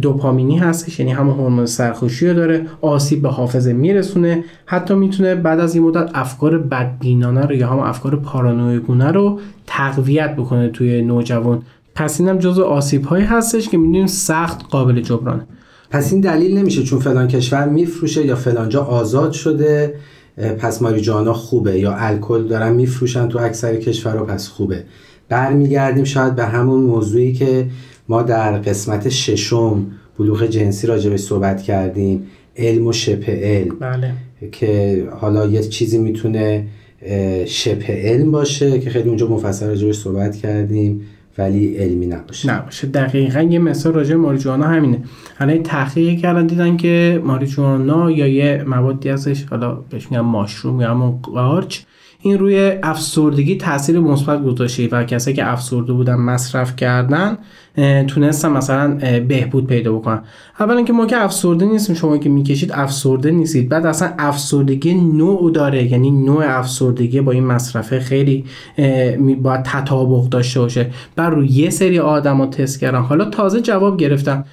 دوپامینی 0.01 0.59
هستش 0.59 1.01
یعنی 1.01 1.13
همون 1.13 1.35
هورمون 1.35 1.67
سرخوشی 1.67 2.29
رو 2.29 2.35
داره 2.35 2.67
آسیب 2.81 3.23
به 3.23 3.29
حافظه 3.29 3.73
میرسونه. 3.73 4.45
حتی 4.67 4.95
می‌تونه 4.95 5.35
بعد 5.35 5.61
از 5.61 5.75
این 5.75 5.85
مدت 5.85 6.11
افکار 6.15 6.59
بدبینانه 6.59 7.47
رو 7.47 7.55
یا 7.55 7.69
هم 7.69 7.79
افکار 7.79 8.17
پارانویگونه 8.17 9.13
رو 9.13 9.41
تقویت 9.67 10.37
بکنه 10.37 10.69
توی 10.69 11.03
نوجوان. 11.03 11.63
پس 11.95 12.21
اینم 12.21 12.39
جزو 12.39 12.65
آسیب 12.65 13.05
هایی 13.05 13.25
هستش 13.25 13.69
که 13.69 13.79
می‌دونیم 13.79 14.07
سخت 14.07 14.65
قابل 14.71 15.01
جبرانه. 15.01 15.47
پس 15.91 16.13
این 16.13 16.21
دلیل 16.21 16.59
نمیشه 16.59 16.83
چون 16.83 16.99
فلان 16.99 17.29
کشور 17.29 17.69
میفروشه 17.69 18.27
یا 18.27 18.37
فلانجا 18.37 18.83
آزاد 18.83 19.33
شده 19.33 19.95
پس 20.59 20.83
ماریجوانا 20.83 21.33
خوبه 21.33 21.79
یا 21.79 21.95
الکل 21.97 22.47
دارن 22.47 22.73
میفروشن 22.73 23.29
تو 23.29 23.39
اکثر 23.39 23.77
کشورها 23.77 24.25
پس 24.25 24.49
خوبه. 24.49 24.85
برمیگردیم 25.31 26.05
شاید 26.05 26.35
به 26.35 26.45
همون 26.45 26.81
موضوعی 26.81 27.33
که 27.33 27.67
ما 28.09 28.23
در 28.23 28.53
قسمت 28.59 29.09
ششم 29.09 29.87
بلوغ 30.19 30.47
جنسی 30.47 30.87
راجع 30.87 31.11
به 31.11 31.17
صحبت 31.17 31.63
کردیم 31.63 32.27
علم 32.57 32.87
و 32.87 32.93
شبه 32.93 33.33
علم. 33.33 33.77
بله. 33.81 34.13
که 34.53 35.05
حالا 35.21 35.47
یه 35.47 35.63
چیزی 35.63 35.99
می‌تونه 35.99 36.67
شبه 37.47 37.87
علم 37.89 38.33
باشه 38.33 38.79
که 38.79 38.91
خیلی 38.91 39.09
اونجا 39.09 39.29
مفصل 39.29 39.67
راجع 39.67 39.93
صحبت 39.93 40.37
کردیم 40.37 41.01
ولی 41.39 41.77
علمی 41.77 42.07
نباشه. 42.07 42.55
نباشه. 42.55 42.87
دقیقا 42.87 43.41
یه 43.41 43.59
مثال 43.59 43.93
راجع 43.93 44.15
ماریجوانا 44.15 44.67
همینه. 44.67 44.99
حالا 45.39 45.59
تحقیق 45.59 46.19
کردن 46.19 46.47
دیدن 46.47 46.77
که 46.77 47.23
ماریجوانا 47.25 48.11
یا 48.11 48.27
یه 48.27 48.65
موادی 48.67 49.09
ازش 49.09 49.45
حالا 49.45 49.75
بهش 49.91 50.11
میگن 50.11 50.23
ماشروم 50.23 50.81
یا 50.81 50.91
همون 50.91 51.11
قارچ 51.23 51.79
این 52.23 52.39
روی 52.39 52.73
افسردگی 52.83 53.57
تاثیر 53.57 54.01
مثبت 54.01 54.45
گذاشته 54.45 54.89
و 54.93 55.05
کسایی 55.05 55.37
که 55.37 55.53
افسرده 55.53 55.93
بودن 55.93 56.15
مصرف 56.15 56.77
کردن 56.77 57.39
تونستن 58.09 58.49
مثلا 58.49 58.99
بهبود 59.29 59.67
پیدا 59.67 59.93
بکنن. 59.93 60.23
اولا 60.61 60.83
که 60.83 60.93
ما 60.93 61.07
که 61.07 61.17
افسرده 61.17 61.65
نیستیم 61.65 61.97
شما 61.97 62.19
که 62.19 62.29
می‌کشید 62.29 62.73
افسرده 62.73 63.31
نیستید. 63.31 63.69
بعد 63.69 63.87
اصلا 63.87 64.13
افسردگی 64.19 64.95
نوع 64.95 65.53
داره 65.53 65.93
یعنی 65.93 66.11
نوع 66.11 66.45
افسردگی 66.47 67.21
با 67.21 67.33
این 67.33 67.45
مصرفه 67.45 68.01
خیلی 68.01 68.45
باید 69.43 69.63
تطابق 69.63 70.29
داشته 70.29 70.61
باشه. 70.61 70.91
بر 71.17 71.31
روی 71.31 71.49
یه 71.49 71.71
سری 71.71 71.99
آدما 71.99 72.47
تست 72.47 72.81
کردن. 72.81 73.01
حالا 73.01 73.25
تازه 73.25 73.61
جواب 73.61 73.97
گرفتن. 73.97 74.45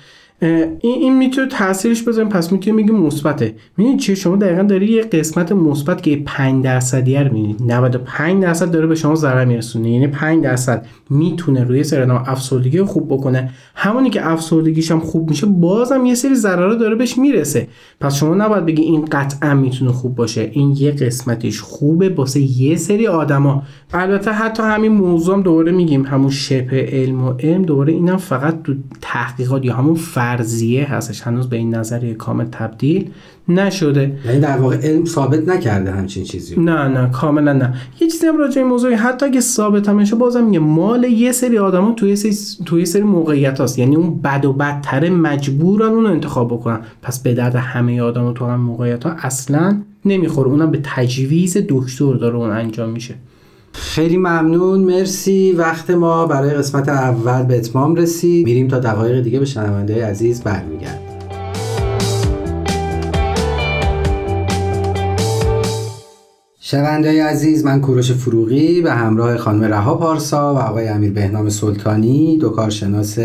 این 0.41 0.77
این 0.81 1.17
می‌تونه 1.17 1.47
تاثیرش 1.47 2.03
بذاریم. 2.03 2.29
پس 2.29 2.51
می‌تونیم 2.51 2.85
بگیم 2.85 2.95
مثبته. 2.95 3.55
می‌دونید 3.77 3.99
چی؟ 3.99 4.15
شما 4.15 4.35
دقیقا 4.35 4.63
داری 4.63 4.91
یه 4.91 5.01
قسمت 5.01 5.51
مثبت 5.51 6.03
که 6.03 6.21
5 6.25 6.63
درصدی 6.63 7.15
رو 7.15 7.23
می‌بینید 7.33 7.63
95 7.63 8.43
درصد 8.43 8.71
داره 8.71 8.87
به 8.87 8.95
شما 8.95 9.15
ضرر 9.15 9.45
میرسونه. 9.45 9.91
یعنی 9.91 10.07
5 10.07 10.43
درصد 10.43 10.85
می‌تونه 11.09 11.63
روی 11.63 11.83
سر 11.83 12.11
افسردگی 12.11 12.81
خوب 12.81 13.13
بکنه. 13.13 13.49
همونی 13.75 14.09
که 14.09 14.31
افسردگیش 14.31 14.91
هم 14.91 14.99
خوب 14.99 15.29
میشه 15.29 15.47
بازم 15.47 16.05
یه 16.05 16.15
سری 16.15 16.35
ضرر 16.35 16.73
داره 16.73 16.95
بهش 16.95 17.17
می‌رسه. 17.17 17.67
پس 17.99 18.15
شما 18.15 18.35
نباید 18.35 18.65
بگی 18.65 18.81
این 18.81 19.05
قطعا 19.05 19.53
می‌تونه 19.53 19.91
خوب 19.91 20.15
باشه. 20.15 20.49
این 20.53 20.75
یه 20.77 20.91
قسمتش 20.91 21.61
خوبه 21.61 22.09
واسه 22.09 22.61
یه 22.61 22.75
سری 22.75 23.07
آدما. 23.07 23.63
البته 23.93 24.31
حتی 24.31 24.63
همین 24.63 24.91
موضوع 24.91 25.35
هم 25.35 25.41
دوباره 25.41 25.71
میگیم. 25.71 26.05
همون 26.05 26.29
شبه 26.29 26.89
علم 26.91 27.23
و 27.23 27.33
علم 27.39 27.61
دوباره 27.61 27.93
اینم 27.93 28.17
فقط 28.17 28.63
تو 28.63 28.73
تحقیقات 29.01 29.65
یا 29.65 29.75
همون 29.75 29.95
فرضیه 30.27 30.93
هستش. 30.93 31.21
هنوز 31.21 31.49
به 31.49 31.57
این 31.57 31.75
نظریه 31.75 32.13
کامل 32.13 32.45
تبدیل 32.51 33.09
نشده. 33.49 34.17
یعنی 34.25 34.39
در 34.39 34.57
واقع 34.57 34.77
علم 34.77 35.05
ثابت 35.05 35.47
نکرده 35.47 35.91
همچین 35.91 36.23
چیزی. 36.23 36.59
نه 36.59 36.87
نه 36.87 37.11
کاملا 37.11 37.53
نه. 37.53 37.73
یه 38.01 38.07
چیزی 38.07 38.27
هم 38.27 38.37
راجع 38.37 38.63
موضوع 38.63 38.93
حتی 38.93 39.25
اگه 39.25 39.39
ثابت 39.39 39.89
هم 39.89 40.03
بازم 40.03 40.43
میگه 40.43 40.59
مال 40.59 41.03
یه 41.03 41.31
سری 41.31 41.57
آدما 41.57 41.91
توی 41.91 42.15
سری 42.15 42.35
توی 42.65 42.85
سری 42.85 43.01
موقعیت 43.01 43.61
هست 43.61 43.79
یعنی 43.79 43.95
اون 43.95 44.21
بد 44.21 44.45
و 44.45 44.53
بدتر 44.53 45.09
مجبورن 45.09 45.89
اون 45.91 46.03
رو 46.03 46.11
انتخاب 46.11 46.47
بکنن. 46.47 46.79
پس 47.01 47.19
به 47.19 47.33
درد 47.33 47.55
همه 47.55 48.01
آدما 48.01 48.33
تو 48.33 48.45
هم 48.45 48.59
موقعیت 48.59 49.03
ها 49.03 49.11
اصلا 49.11 49.81
نمی‌خوره. 50.05 50.49
اونم 50.49 50.71
به 50.71 50.79
تجویز 50.83 51.57
دکتر 51.69 52.13
داره 52.13 52.35
اون 52.35 52.49
انجام 52.49 52.89
میشه. 52.89 53.15
خیلی 53.79 54.17
ممنون 54.17 54.79
مرسی. 54.79 55.51
وقت 55.51 55.89
ما 55.89 56.25
برای 56.25 56.49
قسمت 56.49 56.89
اول 56.89 57.43
به 57.43 57.57
اتمام 57.57 57.95
رسید. 57.95 58.45
میریم 58.45 58.67
تا 58.67 58.79
دقایق 58.79 59.23
دیگه 59.23 59.39
به 59.39 59.45
شنونده 59.45 60.05
عزیز 60.05 60.41
برمیگرد 60.41 61.01
شنونده 66.59 67.23
عزیز 67.23 67.65
من 67.65 67.81
کوروش 67.81 68.11
فروغی 68.11 68.81
به 68.81 68.91
همراه 68.91 69.37
خانم 69.37 69.63
رها 69.63 69.95
پارسا 69.95 70.55
و 70.55 70.57
آقای 70.57 70.87
امیر 70.87 71.11
بهنام 71.11 71.49
سلطانی 71.49 72.37
دو 72.37 72.49
کارشناس 72.49 73.19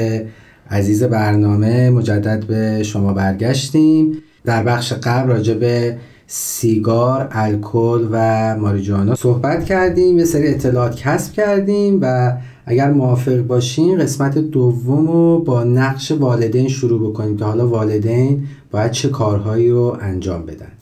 عزیز 0.70 1.02
برنامه 1.02 1.90
مجدد 1.90 2.46
به 2.46 2.82
شما 2.82 3.12
برگشتیم. 3.12 4.18
در 4.44 4.62
بخش 4.62 4.92
قبل 4.92 5.28
راجع 5.28 5.54
به 5.54 5.96
سیگار، 6.34 7.28
الکل 7.30 8.08
و 8.10 8.56
ماریجوانا 8.56 9.14
صحبت 9.14 9.64
کردیم 9.64 10.18
یه 10.18 10.24
سری 10.24 10.48
اطلاعات 10.48 10.96
کسب 10.96 11.32
کردیم 11.32 11.98
و 12.02 12.32
اگر 12.66 12.92
موافق 12.92 13.36
باشین 13.36 13.98
قسمت 13.98 14.38
دوم 14.38 15.06
رو 15.06 15.38
با 15.38 15.64
نقش 15.64 16.12
والدین 16.12 16.68
شروع 16.68 17.10
بکنیم 17.10 17.36
که 17.36 17.44
حالا 17.44 17.68
والدین 17.68 18.46
باید 18.70 18.90
چه 18.90 19.08
کارهایی 19.08 19.70
رو 19.70 19.96
انجام 20.00 20.46
بدن. 20.46 20.72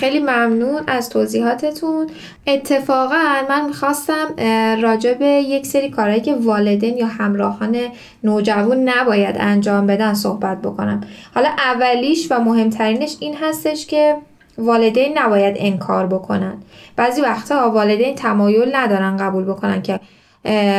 خیلی 0.00 0.18
ممنون 0.18 0.82
از 0.86 1.08
توضیحاتتون. 1.08 2.06
اتفاقا 2.46 3.42
من 3.48 3.66
می‌خواستم 3.66 4.34
راجع 4.82 5.14
به 5.14 5.26
یک 5.26 5.66
سری 5.66 5.90
کارهایی 5.90 6.20
که 6.20 6.34
والدین 6.34 6.96
یا 6.96 7.06
همراهان 7.06 7.76
نوجوان 8.24 8.88
نباید 8.88 9.36
انجام 9.38 9.86
بدن 9.86 10.14
صحبت 10.14 10.62
بکنم. 10.62 11.00
حالا 11.34 11.48
اولیش 11.48 12.26
و 12.30 12.40
مهمترینش 12.40 13.16
این 13.20 13.34
هستش 13.42 13.86
که 13.86 14.16
والدین 14.58 15.18
نباید 15.18 15.56
انکار 15.58 16.06
بکنن. 16.06 16.54
بعضی 16.96 17.20
وقتها 17.20 17.70
والدین 17.70 18.14
تمایل 18.14 18.76
ندارن 18.76 19.16
قبول 19.16 19.44
بکنن 19.44 19.82
که 19.82 20.00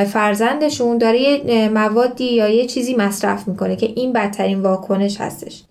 فرزندشون 0.05 0.97
داره 0.97 1.21
یه 1.21 1.69
موادی 1.69 2.33
یا 2.33 2.47
یه 2.47 2.65
چیزی 2.65 2.95
مصرف 2.95 3.47
می‌کنه 3.47 3.75
که 3.75 3.85
این 3.95 4.13
بدترین 4.13 4.61
واکنش 4.61 5.21
هستش. 5.21 5.63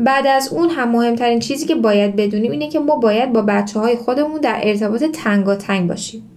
بعد 0.00 0.26
از 0.26 0.52
اون 0.52 0.70
هم 0.70 0.88
مهمترین 0.88 1.38
چیزی 1.38 1.66
که 1.66 1.74
باید 1.74 2.16
بدونیم 2.16 2.52
اینه 2.52 2.68
که 2.68 2.78
ما 2.78 2.96
باید 2.96 3.32
با 3.32 3.42
بچه 3.42 3.80
های 3.80 3.96
خودمون 3.96 4.40
در 4.40 4.60
ارتباط 4.62 5.04
تنگ 5.04 5.88
باشیم. 5.88 6.30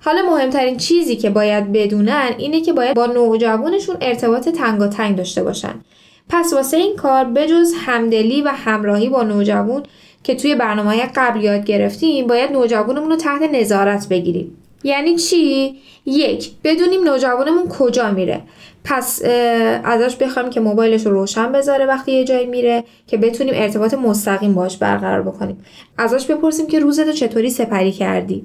حالا 0.00 0.22
مهمترین 0.30 0.76
چیزی 0.76 1.16
که 1.16 1.30
باید 1.30 1.72
بدونن 1.72 2.30
اینه 2.38 2.60
که 2.60 2.72
باید 2.72 2.96
با 2.96 3.06
نوجوانشون 3.06 3.96
ارتباط 4.00 4.48
تنگ 4.48 5.16
داشته 5.16 5.42
باشن. 5.42 5.74
پس 6.28 6.52
واسه 6.52 6.76
این 6.76 6.96
کار 6.96 7.24
بجز 7.24 7.72
همدلی 7.76 8.42
و 8.42 8.48
همراهی 8.48 9.08
با 9.08 9.22
نوجوان 9.22 9.82
که 10.22 10.34
توی 10.34 10.54
برنامه 10.54 11.06
قبل 11.16 11.44
یاد 11.44 11.64
گرفتیم 11.64 12.26
باید 12.26 12.52
نوجوانمون 12.52 13.10
رو 13.10 13.16
تحت 13.16 13.42
نظارت 13.42 14.08
بگیریم. 14.08 14.56
یعنی 14.84 15.16
چی؟ 15.16 15.76
یک 16.06 16.50
بدونیم 16.64 17.04
نوجوانمون 17.04 17.68
کجا 17.68 18.10
میره. 18.10 18.42
پس 18.84 19.22
ازش 19.84 20.16
بخوایم 20.16 20.50
که 20.50 20.60
موبایلش 20.60 21.06
رو 21.06 21.12
روشن 21.12 21.52
بذاره 21.52 21.86
وقتی 21.86 22.12
یه 22.12 22.24
جایی 22.24 22.46
میره 22.46 22.84
که 23.06 23.16
بتونیم 23.16 23.54
ارتباط 23.56 23.94
مستقیم 23.94 24.54
باش 24.54 24.76
برقرار 24.76 25.22
بکنیم. 25.22 25.64
ازش 25.98 26.26
بپرسیم 26.26 26.66
که 26.66 26.78
روزتو 26.78 27.12
چطوری 27.12 27.50
سپری 27.50 27.92
کردی. 27.92 28.44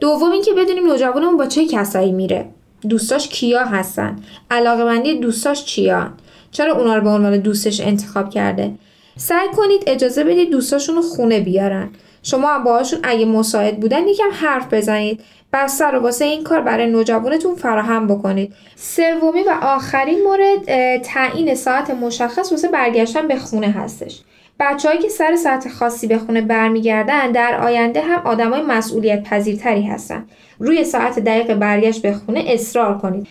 دوم 0.00 0.30
اینکه 0.30 0.52
بدونیم 0.52 0.86
نوجوانمون 0.86 1.36
با 1.36 1.46
چه 1.46 1.66
کسایی 1.66 2.12
میره. 2.12 2.48
دوستاش 2.88 3.28
کیا 3.28 3.64
هستن؟ 3.64 4.16
علاقه 4.50 5.14
دوستاش 5.14 5.64
چیان 5.64 6.12
چرا 6.50 6.76
اونا 6.76 6.96
رو 6.96 7.02
به 7.02 7.08
عنوان 7.08 7.38
دوستش 7.38 7.80
انتخاب 7.80 8.30
کرده؟ 8.30 8.70
سعی 9.16 9.48
کنید 9.56 9.84
اجازه 9.86 10.24
بدید 10.24 10.50
دوستاشون 10.50 10.96
رو 10.96 11.02
خونه 11.02 11.40
بیارن. 11.40 11.90
شما 12.22 12.58
باهاشون 12.58 13.00
اگه 13.02 13.24
مساعد 13.24 13.80
بودن 13.80 14.08
یکم 14.08 14.30
حرف 14.32 14.74
بزنید. 14.74 15.20
بستر 15.52 15.92
رو 15.92 16.00
واسه 16.00 16.24
این 16.24 16.44
کار 16.44 16.60
برای 16.60 16.86
نوجوانتون 16.86 17.54
فراهم 17.54 18.06
بکنید. 18.06 18.54
سومی 18.76 19.42
و 19.42 19.54
آخرین 19.62 20.22
مورد 20.22 20.64
تعیین 21.02 21.54
ساعت 21.54 21.90
مشخص 21.90 22.52
واسه 22.52 22.68
برگشتن 22.68 23.28
به 23.28 23.36
خونه 23.36 23.66
هستش. 23.66 24.22
بچههایی 24.60 25.00
که 25.00 25.08
سر 25.08 25.36
ساعت 25.36 25.68
خاصی 25.68 26.06
به 26.06 26.18
خونه 26.18 26.40
برمیگردن 26.40 27.32
در 27.32 27.60
آینده 27.62 28.00
هم 28.00 28.22
آدمای 28.24 28.62
مسئولیت 28.62 29.22
پذیرتری 29.22 29.82
هستن. 29.82 30.24
روی 30.58 30.84
ساعت 30.84 31.18
دقیق 31.18 31.54
برگشت 31.54 32.02
به 32.02 32.12
خونه 32.12 32.44
اصرار 32.46 32.98
کنید. 32.98 33.26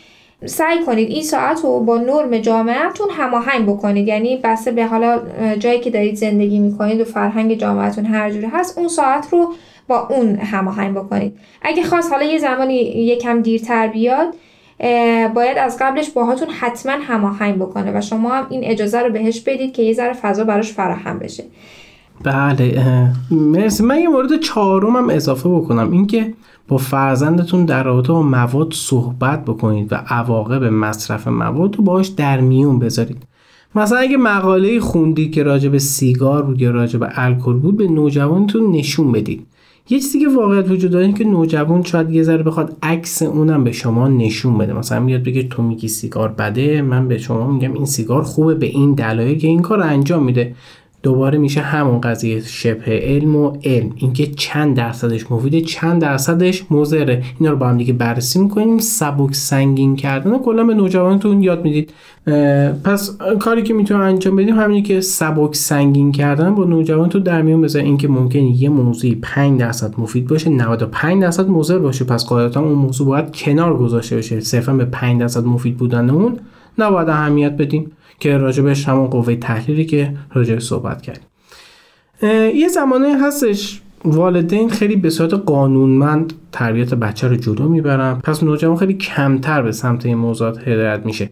سعی 0.46 0.80
کنید 0.86 1.10
این 1.10 1.24
ساعت 1.24 1.62
رو 1.64 1.80
با 1.80 1.98
نرم 1.98 2.38
جامعهتون 2.38 3.10
هماهنگ 3.10 3.66
بکنید. 3.66 4.08
یعنی 4.08 4.38
بسته 4.38 4.72
به 4.72 4.86
حالا 4.86 5.22
جایی 5.60 5.80
که 5.80 5.90
دارید 5.90 6.16
زندگی 6.16 6.60
می‌کنید 6.60 7.02
و 7.02 7.04
فرهنگ 7.04 7.54
جامعهتون 7.54 8.06
هر 8.06 8.30
جوری 8.32 8.46
هست 8.46 8.78
اون 8.78 8.88
ساعت 8.88 9.28
رو 9.32 9.54
با 9.92 10.08
اون 10.10 10.36
هماهنگ 10.36 10.96
بکنید. 10.96 11.34
اگه 11.62 11.84
خواست 11.84 12.12
حالا 12.12 12.24
یه 12.24 12.38
زمانی 12.38 12.76
یکم 12.76 13.42
دیرتر 13.42 13.88
بیاد 13.88 14.28
باید 15.36 15.58
از 15.58 15.78
قبلش 15.82 16.10
باهاتون 16.10 16.48
حتما 16.50 16.92
هماهنگ 17.02 17.56
بکنه 17.56 17.98
و 17.98 18.02
شما 18.02 18.30
هم 18.30 18.46
این 18.50 18.62
اجازه 18.64 19.00
رو 19.00 19.12
بهش 19.14 19.42
بدید 19.42 19.74
که 19.74 19.84
یه 19.84 19.94
ذره 19.94 20.14
فضا 20.14 20.44
براش 20.44 20.72
فراهم 20.72 21.20
بشه. 21.20 21.44
بله 22.24 22.84
مرسی. 23.32 23.84
من 23.84 24.00
یه 24.00 24.08
مورد 24.08 24.32
هم 24.96 25.10
اضافه 25.10 25.50
بکنم. 25.50 25.92
اینکه 25.92 26.34
با 26.68 26.78
فرزندتون 26.78 27.66
در 27.66 27.84
رابطه 27.84 28.14
با 28.14 28.22
مواد 28.22 28.74
صحبت 28.74 29.46
بکنید 29.46 29.94
و 29.94 29.96
عواقب 29.96 30.64
مصرف 30.64 31.28
مواد 31.28 31.76
رو 31.76 31.84
باش 31.84 32.08
در 32.08 32.40
میون 32.40 32.80
بذارید. 32.80 33.18
مثلا 33.76 33.98
اگه 33.98 34.18
مقاله 34.18 34.80
خوندی 34.80 35.30
که 35.30 35.44
راجع 35.44 35.70
به 35.70 35.80
سیگار 35.80 36.42
بود 36.42 36.62
یا 36.62 36.72
راجع 36.72 37.00
به 37.00 37.10
الکل 37.16 37.54
بود 37.54 37.78
به 37.78 37.88
نوجوانتون 37.88 38.72
نشون 38.72 39.12
بدید. 39.12 39.48
یه 39.90 40.00
چیزی 40.00 40.20
که 40.20 40.28
واقعیت 40.28 40.72
وجود 40.72 40.92
داره 40.92 41.14
که 41.14 41.24
نوجوان 41.24 41.84
شاید 41.84 42.10
یه 42.12 42.24
ذره 42.24 42.44
بخواد 42.44 42.78
عکس 42.84 43.22
اونم 43.22 43.64
به 43.64 43.72
شما 43.72 44.08
نشون 44.08 44.58
بده. 44.58 44.74
مثلا 44.74 45.00
میاد 45.00 45.24
بگه 45.24 45.44
تو 45.44 45.64
میگی 45.64 45.88
سیگار 45.88 46.30
بده 46.30 46.82
من 46.82 47.08
به 47.08 47.18
شما 47.18 47.52
میگم 47.52 47.74
این 47.74 47.86
سیگار 47.86 48.24
خوبه 48.24 48.56
به 48.56 48.66
این 48.66 48.94
دلایل 48.94 49.40
که 49.40 49.48
این 49.48 49.62
کار 49.62 49.82
انجام 49.82 50.24
میده. 50.24 50.56
دوباره 51.04 51.38
میشه 51.38 51.62
همون 51.62 52.02
قضیه 52.02 52.42
شبه 52.42 53.00
علم 53.00 53.36
و 53.36 53.54
علم. 53.64 53.90
اینکه 53.96 54.28
چند 54.28 54.76
درصدش 54.78 55.32
مفیده 55.32 55.62
چند 55.62 56.02
درصدش 56.02 56.64
مضره. 56.72 57.24
اینا 57.40 57.52
رو 57.52 57.58
با 57.58 57.68
هم 57.68 57.78
دیگه 57.78 57.94
بررسی 57.94 58.40
می‌کنیم. 58.40 58.78
سبک 58.78 59.36
سنگین 59.36 59.96
کردن. 59.96 60.38
کلا 60.38 60.64
به 60.64 60.74
نوجوانتون 60.74 61.44
یاد 61.44 61.64
می‌دید. 61.64 61.94
پس 62.84 63.18
کاری 63.40 63.64
که 63.64 63.74
می‌تونیم 63.74 64.04
انجام 64.04 64.36
بدیم 64.36 64.60
همینه 64.60 64.82
که 64.82 65.02
سبک 65.02 65.56
سنگین 65.56 66.12
کردن 66.12 66.56
با 66.56 66.64
نوجوانتون 66.64 67.24
در 67.24 67.42
میون 67.42 67.62
بذار 67.62 67.82
اینکه 67.82 68.08
ممکنه 68.08 68.64
یه 68.64 68.70
موضوعی 68.70 69.16
5 69.16 69.60
درصد 69.60 69.94
مفید 69.98 70.28
باشه 70.28 70.50
95 70.50 71.22
درصد 71.22 71.50
مضر 71.50 71.80
باشه. 71.80 72.06
پس 72.06 72.26
قاعدتا 72.26 72.62
اون 72.62 72.74
موضوع 72.74 73.08
باید 73.08 73.36
کنار 73.36 73.78
گذاشته 73.78 74.18
بشه 74.18 74.40
صرفا 74.40 74.74
به 74.74 74.86
5 74.86 75.20
درصد 75.20 75.46
مفید 75.46 75.78
بودن 75.78 76.10
اون 76.10 76.40
نباید 76.78 77.10
اهمیت 77.10 77.58
بدیم. 77.58 77.92
که 78.22 78.38
راجبش 78.38 78.88
همون 78.88 79.08
قوه 79.08 79.36
تحلیلی 79.36 79.86
که 79.86 80.14
راجب 80.34 80.60
صحبت 80.60 81.02
کردیم. 81.02 81.28
یه 82.56 82.68
زمانه 82.68 83.18
هستش 83.22 83.82
والدین 84.06 84.70
خیلی 84.70 84.96
به 84.96 85.10
صورت 85.10 85.34
قانونمند 85.34 86.34
تربیت 86.52 86.94
بچه 86.94 87.28
رو 87.28 87.36
جلو 87.36 87.70
می‌برن. 87.70 88.20
پس 88.24 88.44
نوجوان 88.44 88.78
خیلی 88.78 88.94
کمتر 88.94 89.62
به 89.62 89.72
سمت 89.72 90.06
این 90.06 90.18
موضوعات 90.18 90.68
هدایت 90.68 91.06
میشه. 91.06 91.30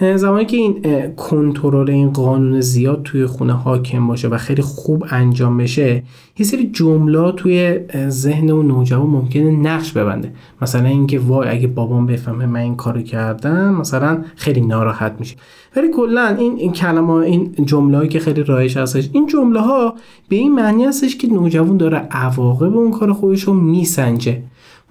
زمانی 0.00 0.44
که 0.44 0.56
این 0.56 0.82
کنترل 1.16 1.90
این 1.90 2.10
قانون 2.10 2.60
زیاد 2.60 3.02
توی 3.02 3.26
خونه 3.26 3.52
حاکم 3.52 4.06
باشه 4.06 4.28
و 4.28 4.38
خیلی 4.38 4.62
خوب 4.62 5.04
انجام 5.10 5.56
بشه 5.56 6.02
یه 6.38 6.46
سری 6.46 6.70
جمله 6.72 7.32
توی 7.32 7.78
ذهن 8.08 8.50
و 8.50 8.62
نوجوان 8.62 9.06
ممکنه 9.06 9.50
نقش 9.50 9.92
ببنده. 9.92 10.32
مثلا 10.62 10.88
اینکه 10.88 11.18
وای 11.18 11.48
اگه 11.48 11.66
بابام 11.66 12.06
بفهمه 12.06 12.46
من 12.46 12.60
این 12.60 12.76
کارو 12.76 13.02
کردم 13.02 13.74
مثلا 13.74 14.24
خیلی 14.36 14.60
ناراحت 14.60 15.14
میشه. 15.18 15.36
ولی 15.76 15.88
کلا 15.88 16.36
این 16.38 16.56
این 16.56 16.72
کلمه 16.72 17.10
این 17.12 17.54
جمله 17.64 18.08
که 18.08 18.18
خیلی 18.18 18.42
رایج 18.42 18.78
هستش 18.78 19.10
این 19.12 19.26
جمله 19.26 19.60
ها 19.60 19.94
به 20.28 20.36
این 20.36 20.54
معنی 20.54 20.84
هستش 20.84 21.16
که 21.16 21.28
نوجوان 21.28 21.76
داره 21.76 21.96
عواقب 21.96 22.76
اون 22.76 22.90
کار 22.90 23.12
خودش 23.12 23.42
رو 23.42 23.54
میسنجه. 23.54 24.42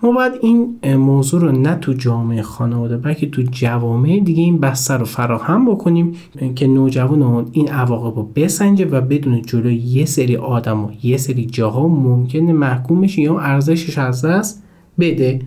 ما 0.04 0.12
باید 0.12 0.34
این 0.42 0.96
موضوع 0.96 1.42
رو 1.42 1.52
نه 1.52 1.76
تو 1.76 1.94
جامعه 1.94 2.42
خانواده 2.42 2.98
بلکه 2.98 3.30
تو 3.30 3.42
جوامع 3.52 4.20
دیگه 4.20 4.44
این 4.44 4.60
بستر 4.60 4.98
رو 4.98 5.06
فراهم 5.06 5.72
بکنیم 5.72 6.16
که 6.56 6.68
نوجوان 6.68 7.50
این 7.52 7.70
عواقب 7.70 8.16
رو 8.16 8.24
بسنجه 8.24 8.86
و 8.86 9.02
بدون 9.02 9.42
جلو 9.42 9.72
یه 9.72 10.06
سری 10.06 10.38
آدم 10.38 10.86
و 10.86 10.92
یه 11.04 11.18
سری 11.18 11.46
جاها 11.46 11.88
ممکنه 11.88 12.54
محکومش 12.54 13.18
یا 13.18 13.40
ارزشش 13.40 13.98
از 13.98 14.26
دست 14.26 14.64
بده. 15.00 15.42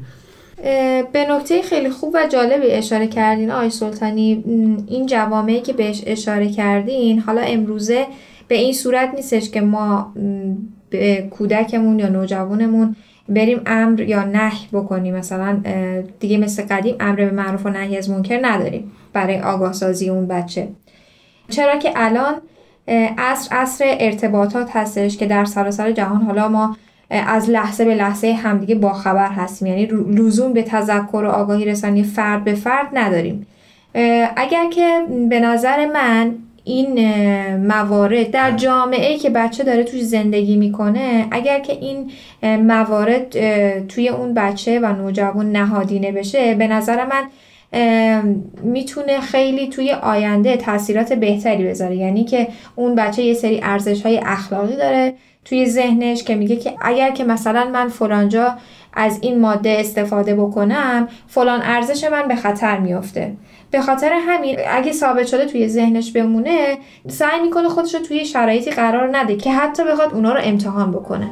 به 1.12 1.26
نکته 1.30 1.62
خیلی 1.62 1.90
خوب 1.90 2.14
و 2.14 2.28
جالبی 2.32 2.66
اشاره 2.66 3.06
کردین 3.06 3.50
آقای 3.50 3.70
سلطانی. 3.70 4.44
این 4.86 5.06
جوامعی 5.06 5.60
که 5.60 5.72
بهش 5.72 6.02
اشاره 6.06 6.48
کردین 6.48 7.18
حالا 7.18 7.40
امروزه 7.40 8.06
به 8.48 8.54
این 8.54 8.72
صورت 8.72 9.14
نیستش 9.14 9.50
که 9.50 9.60
ما 9.60 10.12
به 10.90 11.28
کودکمون 11.30 11.98
یا 11.98 12.08
نوجوانمون 12.08 12.96
بریم 13.28 13.61
امر 13.66 14.00
یا 14.00 14.24
نهی 14.24 14.66
بکنیم. 14.72 15.16
مثلا 15.16 15.62
دیگه 16.20 16.38
مثل 16.38 16.62
قدیم 16.62 16.96
امر 17.00 17.16
به 17.16 17.30
معروف 17.30 17.66
و 17.66 17.68
نهی 17.68 17.98
از 17.98 18.11
منکر 18.11 18.38
نداریم 18.42 18.92
برای 19.12 19.40
آگاه 19.40 19.72
سازی 19.72 20.11
اون 20.11 20.26
بچه. 20.26 20.68
چرا 21.48 21.76
که 21.76 21.92
الان 21.96 22.35
عصر 23.18 23.56
عصر 23.56 23.85
ارتباطات 24.00 24.76
هستش 24.76 25.16
که 25.16 25.26
در 25.26 25.44
سراسر 25.44 25.92
جهان 25.92 26.22
حالا 26.22 26.48
ما 26.48 26.76
از 27.11 27.50
لحظه 27.50 27.85
به 27.85 27.94
لحظه 27.94 28.33
همدیگه 28.33 28.74
باخبر 28.74 29.28
هستیم. 29.28 29.68
یعنی 29.68 29.87
لزوم 29.87 30.52
به 30.52 30.62
تذکر 30.62 31.22
و 31.24 31.28
آگاهی 31.28 31.64
رسانی 31.64 32.02
فرد 32.02 32.44
به 32.44 32.54
فرد 32.54 32.88
نداریم. 32.92 33.46
اگر 34.37 34.70
که 34.70 35.00
به 35.30 35.40
نظر 35.40 35.87
من 35.87 36.35
این 36.64 37.16
موارد 37.57 38.31
در 38.31 38.51
جامعه 38.51 39.18
که 39.18 39.31
بچه 39.31 39.64
داره 39.64 39.85
توش 39.85 40.01
زندگی 40.01 40.57
می‌کنه 40.57 41.27
اگر 41.31 41.59
که 41.59 41.73
این 41.73 42.11
موارد 42.42 43.31
توی 43.87 44.09
اون 44.09 44.35
بچه 44.35 44.81
و 44.81 44.92
نوجوان 44.92 45.53
نهادینه 45.53 46.12
بشه 46.12 46.55
به 46.55 46.66
نظر 46.66 47.07
من 47.07 47.25
می‌تونه 48.62 49.20
خیلی 49.20 49.68
توی 49.68 49.92
آینده 49.92 50.57
تاثیرات 50.57 51.12
بهتری 51.12 51.64
بذاره. 51.64 51.96
یعنی 51.96 52.25
که 52.25 52.49
اون 52.77 52.94
بچه 52.94 53.23
یه 53.23 53.35
سری 53.35 53.61
ارزش 53.62 54.03
های 54.03 54.20
اخلاقی 54.25 54.77
داره 54.77 55.14
توی 55.44 55.66
ذهنش 55.66 56.23
که 56.23 56.35
میگه 56.35 56.57
که 56.57 56.73
اگر 56.81 57.11
که 57.11 57.25
مثلا 57.25 57.64
من 57.73 57.88
فلانجا 57.88 58.55
از 58.92 59.18
این 59.22 59.40
ماده 59.40 59.76
استفاده 59.81 60.35
بکنم 60.35 61.09
فلان 61.29 61.61
ارزش 61.62 62.05
من 62.05 62.29
به 62.29 62.37
خطر 62.37 62.79
میافته. 62.79 63.33
به 63.70 63.81
خاطر 63.81 64.12
همین 64.12 64.59
اگه 64.68 64.92
ثابت 64.92 65.26
شده 65.26 65.46
توی 65.46 65.68
ذهنش 65.68 66.12
بمونه 66.12 66.79
سعی 67.09 67.40
می‌کنه 67.40 67.68
خودش 67.68 67.94
رو 67.94 68.00
توی 68.00 68.24
شرایطی 68.24 68.70
قرار 68.70 69.16
نده 69.16 69.37
که 69.37 69.53
حتی 69.53 69.85
بخواد 69.85 70.14
اونا 70.14 70.33
رو 70.33 70.40
امتحان 70.42 70.90
بکنه. 70.90 71.31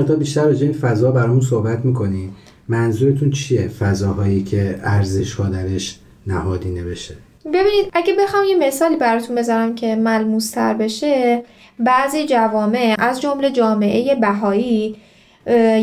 مقدار 0.00 0.16
بیشتر 0.16 0.44
راجع 0.44 0.66
این 0.66 0.72
فضا 0.72 1.10
برامون 1.10 1.40
صحبت 1.40 1.84
می‌کنی 1.84 2.30
منظورتون 2.68 3.30
چیه؟ 3.30 3.68
فضاهایی 3.68 4.42
که 4.44 4.80
ارزش 4.82 5.34
ها 5.34 5.48
درش 5.48 5.98
نهادینه 6.26 6.84
بشه 6.84 7.14
ببینید 7.44 7.90
اگه 7.92 8.14
بخوام 8.24 8.44
یه 8.48 8.56
مثالی 8.56 8.96
براتون 8.96 9.36
بذارم 9.36 9.74
که 9.74 9.96
ملموس 9.96 10.50
تر 10.50 10.74
بشه 10.74 11.42
بعضی 11.78 12.26
جوامع 12.26 12.94
از 12.98 13.20
جمله 13.20 13.50
جامعه 13.50 14.14
بهایی 14.14 14.96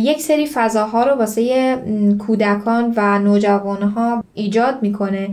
یک 0.04 0.22
سری 0.22 0.48
فضاها 0.48 1.04
رو 1.04 1.18
واسه 1.18 1.76
کودکان 2.20 2.94
و 2.98 3.20
نوجوانها 3.20 4.24
ایجاد 4.34 4.78
می‌کنه 4.82 5.30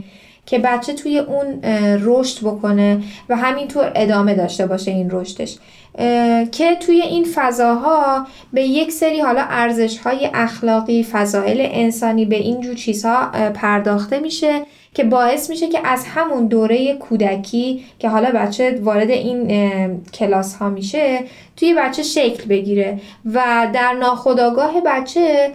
که 0.46 0.58
بچه 0.58 0.92
توی 0.92 1.18
اون 1.18 1.62
رشد 2.02 2.46
بکنه 2.46 3.02
و 3.28 3.36
همینطور 3.36 3.92
ادامه 3.94 4.34
داشته 4.34 4.66
باشه 4.66 4.90
این 4.90 5.08
رشدش. 5.10 5.58
که 6.52 6.76
توی 6.80 7.02
این 7.02 7.26
فضاها 7.34 8.26
به 8.52 8.62
یک 8.62 8.92
سری 8.92 9.20
حالا 9.20 9.42
ارزش 9.48 9.98
های 9.98 10.30
اخلاقی 10.34 11.04
فضایل 11.04 11.58
انسانی 11.60 12.24
به 12.24 12.36
این 12.36 12.60
جور 12.60 12.74
چیزها 12.74 13.26
پرداخته 13.54 14.18
میشه. 14.18 14.62
که 14.94 15.04
باعث 15.04 15.50
میشه 15.50 15.68
که 15.68 15.86
از 15.86 16.04
همون 16.06 16.46
دوره 16.46 16.94
کودکی 16.94 17.84
که 17.98 18.08
حالا 18.08 18.30
بچه 18.30 18.80
وارد 18.82 19.10
این 19.10 20.02
کلاس 20.14 20.54
ها 20.54 20.70
میشه 20.70 21.20
توی 21.56 21.74
بچه 21.74 22.02
شکل 22.02 22.44
بگیره 22.48 23.00
و 23.34 23.68
در 23.74 23.92
ناخودآگاه 23.92 24.80
بچه 24.86 25.50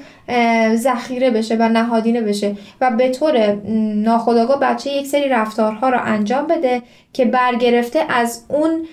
ذخیره 0.76 1.32
بشه 1.32 1.56
و 1.56 1.69
نهادینه 1.69 2.21
بشه 2.21 2.56
و 2.82 2.91
به 2.91 3.10
طور 3.10 3.56
ناخودآگاه 3.95 4.60
بچه 4.60 4.89
یک 4.89 5.08
سری 5.08 5.30
رفتارها 5.30 5.89
رو 5.89 5.97
انجام 6.04 6.47
بده 6.47 6.82
که 7.13 7.26
برگرفته 7.26 8.00
از 8.10 8.45
اون 8.47 8.88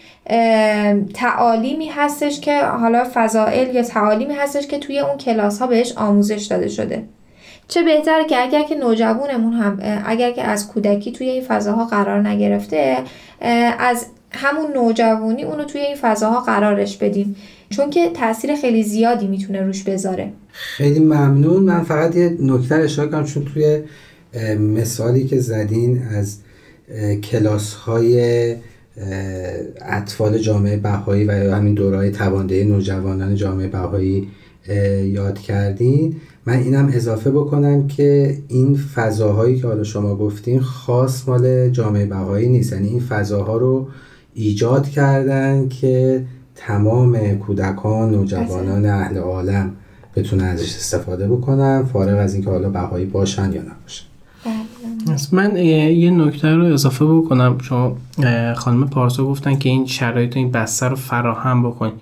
تعالیمی 1.14 1.88
هستش 1.88 2.40
که 2.40 2.60
حالا 2.64 3.06
فضائل 3.14 3.74
یا 3.74 3.82
تعالیمی 3.82 4.34
هستش 4.34 4.66
که 4.66 4.78
توی 4.78 4.98
اون 4.98 5.18
کلاس 5.18 5.58
ها 5.58 5.66
بهش 5.66 5.92
آموزش 5.92 6.46
داده 6.50 6.68
شده. 6.68 7.04
چه 7.68 7.82
بهتره 7.82 8.24
که 8.24 8.42
اگر 8.42 8.62
که 8.62 8.74
نوجوانمون 8.74 9.52
هم 9.52 10.02
اگر 10.06 10.32
که 10.32 10.42
از 10.42 10.68
کودکی 10.68 11.12
توی 11.12 11.28
این 11.28 11.44
فضاها 11.48 11.84
قرار 11.84 12.28
نگرفته 12.28 12.96
از 13.78 14.06
همون 14.30 14.72
نوجوانی 14.74 15.44
اونو 15.44 15.64
توی 15.64 15.80
این 15.80 15.96
فضاها 16.00 16.40
قرارش 16.40 16.96
بدیم. 16.96 17.36
چون 17.70 17.90
که 17.90 18.10
تاثیر 18.10 18.56
خیلی 18.56 18.82
زیادی 18.82 19.26
می‌تونه 19.26 19.62
روش 19.62 19.82
بذاره. 19.82 20.32
خیلی 20.52 21.00
ممنون. 21.00 21.62
من 21.62 21.82
فقط 21.82 22.16
یه 22.16 22.36
نکته 22.40 22.74
اشاره 22.74 23.10
کنم 23.10 23.24
چون 23.24 23.44
توی 23.44 23.82
مثالی 24.58 25.24
که 25.24 25.40
زدین 25.40 26.02
از 26.02 26.38
کلاس 27.22 27.74
های 27.74 28.56
اطفال 29.82 30.38
جامعه 30.38 30.76
بهایی 30.76 31.24
و 31.24 31.32
همین 31.32 31.74
دورای 31.74 32.10
تواندهی 32.10 32.64
نوجوانان 32.64 33.34
جامعه 33.34 33.68
بهایی 33.68 34.28
یاد 35.04 35.38
کردین. 35.38 36.16
من 36.46 36.54
اینم 36.54 36.90
اضافه 36.92 37.30
بکنم 37.30 37.86
که 37.86 38.38
این 38.48 38.76
فضاهایی 38.94 39.60
که 39.60 39.66
حالا 39.66 39.84
شما 39.84 40.14
گفتین 40.16 40.60
خاص 40.60 41.28
مال 41.28 41.70
جامعه 41.70 42.06
بهایی 42.06 42.48
نیست. 42.48 42.72
یعنی 42.72 42.88
این 42.88 43.00
فضاها 43.00 43.56
رو 43.56 43.86
ایجاد 44.34 44.88
کردن 44.88 45.68
که 45.68 46.24
تمام 46.54 47.34
کودکان 47.34 48.10
نوجوانان 48.10 48.86
اهل 48.86 49.16
عالم 49.16 49.70
بتونن 50.16 50.44
ازش 50.44 50.76
استفاده 50.76 51.28
بکنن 51.28 51.84
فارغ 51.92 52.18
از 52.18 52.34
اینکه 52.34 52.50
حالا 52.50 52.68
بهایی 52.68 53.04
باشن 53.04 53.52
یا 53.52 53.62
نباشن. 53.62 54.04
بله. 54.44 55.16
من 55.32 55.56
یه 55.56 56.10
نکته 56.10 56.48
رو 56.48 56.64
اضافه 56.64 57.04
بکنم. 57.04 57.58
شما 57.58 57.96
خانم 58.56 58.88
پارسا 58.88 59.24
گفتن 59.24 59.56
که 59.58 59.68
این 59.68 59.86
شرایط 59.86 60.36
این 60.36 60.50
بستر 60.50 60.88
رو 60.88 60.96
فراهم 60.96 61.62
بکنید 61.70 61.94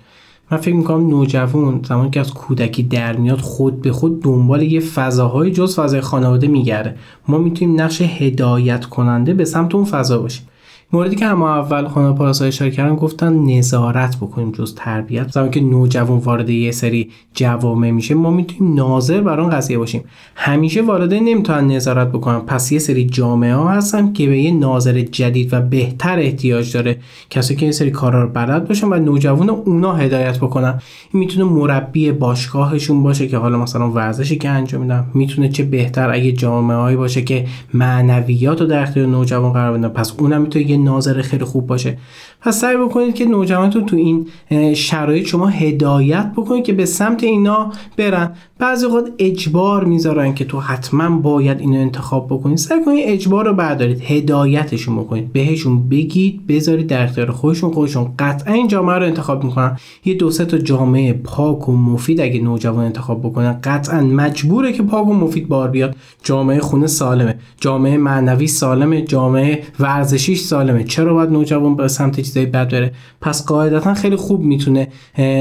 من 0.53 0.59
فکر 0.59 0.75
می‌کنم 0.75 1.07
نوجوان 1.07 1.81
زمانی 1.87 2.09
که 2.09 2.19
از 2.19 2.33
کودکی 2.33 2.83
در 2.83 3.15
میاد 3.15 3.39
خود 3.39 3.81
به 3.81 3.91
خود 3.91 4.21
دنبال 4.23 4.61
یه 4.61 4.79
فضاهای 4.79 5.51
جز 5.51 5.79
فضای 5.79 6.01
خانواده 6.01 6.47
میگرده. 6.47 6.95
ما 7.27 7.37
می‌تونیم 7.37 7.81
نقش 7.81 8.01
هدایت 8.01 8.85
کننده 8.85 9.33
به 9.33 9.45
سمت 9.45 9.75
اون 9.75 9.85
فضا 9.85 10.17
باشیم. 10.17 10.47
موردی 10.93 11.15
که 11.15 11.25
اما 11.25 11.55
اول 11.55 11.87
خانه 11.87 12.15
پاراسا 12.15 12.45
اشاره 12.45 12.71
کردن 12.71 12.95
گفتن 12.95 13.33
نظارت 13.33 14.17
بکنیم 14.17 14.51
جز 14.51 14.75
تربیت. 14.75 15.31
زمانی 15.31 15.49
که 15.49 15.61
نوجوان 15.61 16.17
وارد 16.17 16.49
یه 16.49 16.71
سری 16.71 17.09
جوامع 17.33 17.91
میشه 17.91 18.15
ما 18.15 18.31
می‌تونیم 18.31 18.75
ناظر 18.75 19.21
بر 19.21 19.39
اون 19.39 19.49
قضیه 19.49 19.77
باشیم. 19.77 20.03
همیشه 20.35 20.81
والدین 20.81 21.23
نمی‌تونن 21.23 21.67
نظارت 21.67 22.07
بکنن. 22.07 22.39
پس 22.39 22.71
یه 22.71 22.79
سری 22.79 23.05
جامعه 23.05 23.55
ها 23.55 23.69
هستن 23.69 24.13
که 24.13 24.27
به 24.27 24.39
یه 24.39 24.51
ناظر 24.51 25.01
جدید 25.01 25.53
و 25.53 25.61
بهتر 25.61 26.19
احتیاج 26.19 26.73
داره 26.73 26.97
کسی 27.29 27.55
که 27.55 27.65
یه 27.65 27.71
سری 27.71 27.91
کارا 27.91 28.23
رو 28.23 28.29
بلد 28.29 28.67
باشن 28.67 28.87
و 28.87 28.95
نوجوان 28.95 29.49
اونا 29.49 29.93
هدایت 29.93 30.37
بکنن. 30.37 30.81
می‌تونه 31.13 31.45
مربی 31.45 32.11
باشگاهشون 32.11 33.03
باشه 33.03 33.27
که 33.27 33.37
حالا 33.37 33.57
مثلا 33.57 33.91
ورزشی 33.91 34.35
که 34.37 34.49
انجام 34.49 34.81
میدن. 34.81 35.05
می‌تونه 35.13 35.49
چه 35.49 35.63
بهتر 35.63 36.09
اگه 36.09 36.31
جامعه 36.31 36.95
باشه 36.95 37.21
که 37.21 37.45
معنویات 37.73 38.61
رو 38.61 38.67
در 38.67 38.81
اختیار 38.81 39.07
نوجوان 39.07 39.53
قرار 39.53 39.77
بدن. 39.77 39.87
پس 39.87 40.13
اونم 40.19 40.41
می‌تونه 40.41 40.82
ناظر 40.83 41.21
خیلی 41.21 41.43
خوب 41.43 41.67
باشه. 41.67 41.97
پس 42.41 42.61
سعی 42.61 42.77
بکنید 42.77 43.15
که 43.15 43.25
نوجوانتون 43.25 43.85
تو 43.85 43.95
این 43.95 44.27
شرایط 44.73 45.25
شما 45.25 45.47
هدایت 45.47 46.31
بکنید 46.37 46.63
که 46.63 46.73
به 46.73 46.85
سمت 46.85 47.23
اینا 47.23 47.71
برن. 47.97 48.31
بعضی 48.59 48.85
وقت 48.85 49.05
اجبار 49.19 49.83
می‌ذارن 49.83 50.33
که 50.33 50.45
تو 50.45 50.59
حتما 50.59 51.09
باید 51.19 51.59
اینو 51.59 51.79
انتخاب 51.79 52.27
بکنید. 52.27 52.57
سعی 52.57 52.83
کنید 52.85 53.03
اجبار 53.07 53.45
رو 53.45 53.53
بردارید. 53.53 54.01
هدایتشون 54.01 54.95
بکنید. 54.95 55.33
بهشون 55.33 55.89
بگید 55.89 56.47
بذارید 56.47 56.87
در 56.87 57.03
اختیار 57.03 57.31
خودشون. 57.31 57.71
خودشون 57.71 58.13
قطعا 58.19 58.53
این 58.53 58.67
جامعه 58.67 58.95
رو 58.95 59.05
انتخاب 59.05 59.43
می‌کنن. 59.43 59.77
یه 60.05 60.13
دو 60.13 60.31
تا 60.31 60.57
جامعه 60.57 61.13
پاک 61.13 61.69
و 61.69 61.71
مفید 61.71 62.21
اگه 62.21 62.41
نوجوان 62.41 62.85
انتخاب 62.85 63.19
بکنن 63.19 63.59
قطعا 63.63 64.01
مجبوره 64.01 64.73
که 64.73 64.83
پاک 64.83 65.07
و 65.07 65.13
مفید 65.13 65.47
بار 65.47 65.69
بیاد. 65.69 65.95
جامعه 66.23 66.59
خونه 66.59 66.87
سالمه. 66.87 67.35
جامعه 67.59 67.97
معنوی 67.97 68.47
سالمه. 68.47 69.01
جامعه 69.01 69.63
ورزشیش 69.79 70.39
سالمه. 70.41 70.72
چرا 70.81 71.13
باید 71.13 71.29
نوجوان 71.29 71.75
به 71.75 71.87
سمت 71.87 72.19
چیزای 72.19 72.45
بد 72.45 72.71
بره. 72.71 72.91
پس 73.21 73.45
قاعدتا 73.45 73.93
خیلی 73.93 74.15
خوب 74.15 74.41
می‌تونه 74.41 74.87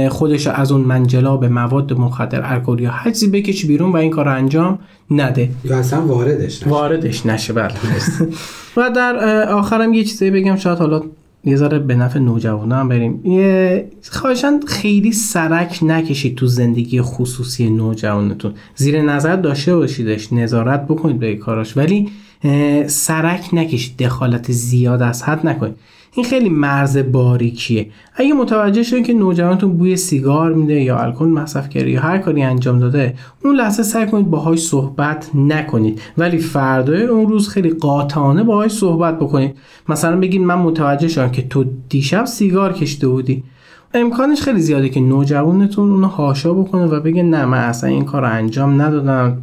خودش 0.09 0.47
از 0.47 0.73
اون 0.73 0.81
منجلاب 0.81 1.45
مواد 1.45 1.93
مخدر 1.93 2.53
الکل 2.53 2.81
یا 2.81 2.91
هر 2.91 3.11
چیزی 3.11 3.29
بکشی 3.29 3.67
بیرون 3.67 3.93
و 3.93 3.97
این 3.97 4.11
کار 4.11 4.29
انجام 4.29 4.79
نده. 5.11 5.51
یا 5.65 5.79
اصلا 5.79 6.07
واردش 6.07 6.63
نشه. 6.63 6.71
واردش 6.71 7.27
نشه 7.27 7.53
بله. 7.53 7.73
و 8.77 8.91
در 8.91 9.49
آخرم 9.49 9.93
یه 9.93 10.05
چیزی 10.05 10.31
بگم 10.31 10.57
شاید 10.57 10.79
حالا 10.79 11.03
یه 11.45 11.57
ذره 11.57 11.79
به 11.79 11.95
نفع 11.95 12.19
نوجوانان 12.19 12.81
هم 12.81 12.89
بریم. 12.89 13.21
خواهشان 14.11 14.63
خیلی 14.67 15.13
سرک 15.13 15.79
نکشید 15.83 16.37
تو 16.37 16.47
زندگی 16.47 17.03
خصوصی 17.03 17.71
نوجوانتون. 17.71 18.53
زیر 18.75 19.03
نظر 19.03 19.37
داشته 19.37 19.77
باشیدش 19.77 20.33
نظارت 20.33 20.85
بکنید 20.85 21.19
به 21.19 21.35
کاراش. 21.35 21.77
ولی 21.77 22.09
سرک 22.87 23.49
نکشید 23.53 23.97
دخالت 23.97 24.53
زیاد 24.53 25.03
از 25.03 25.23
حد 25.23 25.47
نکنید. 25.47 25.77
این 26.15 26.27
خیلی 26.27 26.49
مرز 26.49 26.99
باریکیه. 26.99 27.87
اگه 28.15 28.33
متوجه 28.33 28.83
شدید 28.83 29.07
که 29.07 29.13
نوجوانتون 29.13 29.77
بوی 29.77 29.97
سیگار 29.97 30.53
میده 30.53 30.81
یا 30.81 30.99
الکل 30.99 31.25
مصرف 31.25 31.69
کرده 31.69 31.91
یا 31.91 32.01
هر 32.01 32.19
کاری 32.19 32.43
انجام 32.43 32.79
داده 32.79 33.15
اون 33.45 33.55
لحظه 33.57 33.83
سعی 33.83 34.07
کنید 34.07 34.31
باهاش 34.31 34.59
صحبت 34.59 35.31
نکنید. 35.35 36.01
ولی 36.19 36.39
فردای 36.39 37.03
اون 37.03 37.27
روز 37.27 37.49
خیلی 37.49 37.71
قاطعانه 37.71 38.43
باهاش 38.43 38.71
صحبت 38.71 39.19
بکنید. 39.19 39.57
مثلا 39.89 40.21
بگید 40.21 40.41
من 40.41 40.59
متوجه 40.59 41.09
شدم 41.09 41.31
که 41.31 41.43
تو 41.43 41.65
دیشب 41.89 42.25
سیگار 42.25 42.73
کشیده 42.73 43.09
بودی. 43.09 43.45
امکانش 43.95 44.43
خیلی 44.43 44.61
زیاده 44.61 44.89
که 44.89 45.01
نوجوانتون 45.01 45.91
اونو 45.91 46.07
هاشا 46.07 46.55
بکنه 46.55 46.87
و 46.87 47.01
بگه 47.01 47.23
نه 47.23 47.45
من 47.45 47.59
اصلا 47.59 47.91
این 47.91 48.05
کار 48.05 48.25
انجام 48.25 48.83
ندادم 48.83 49.43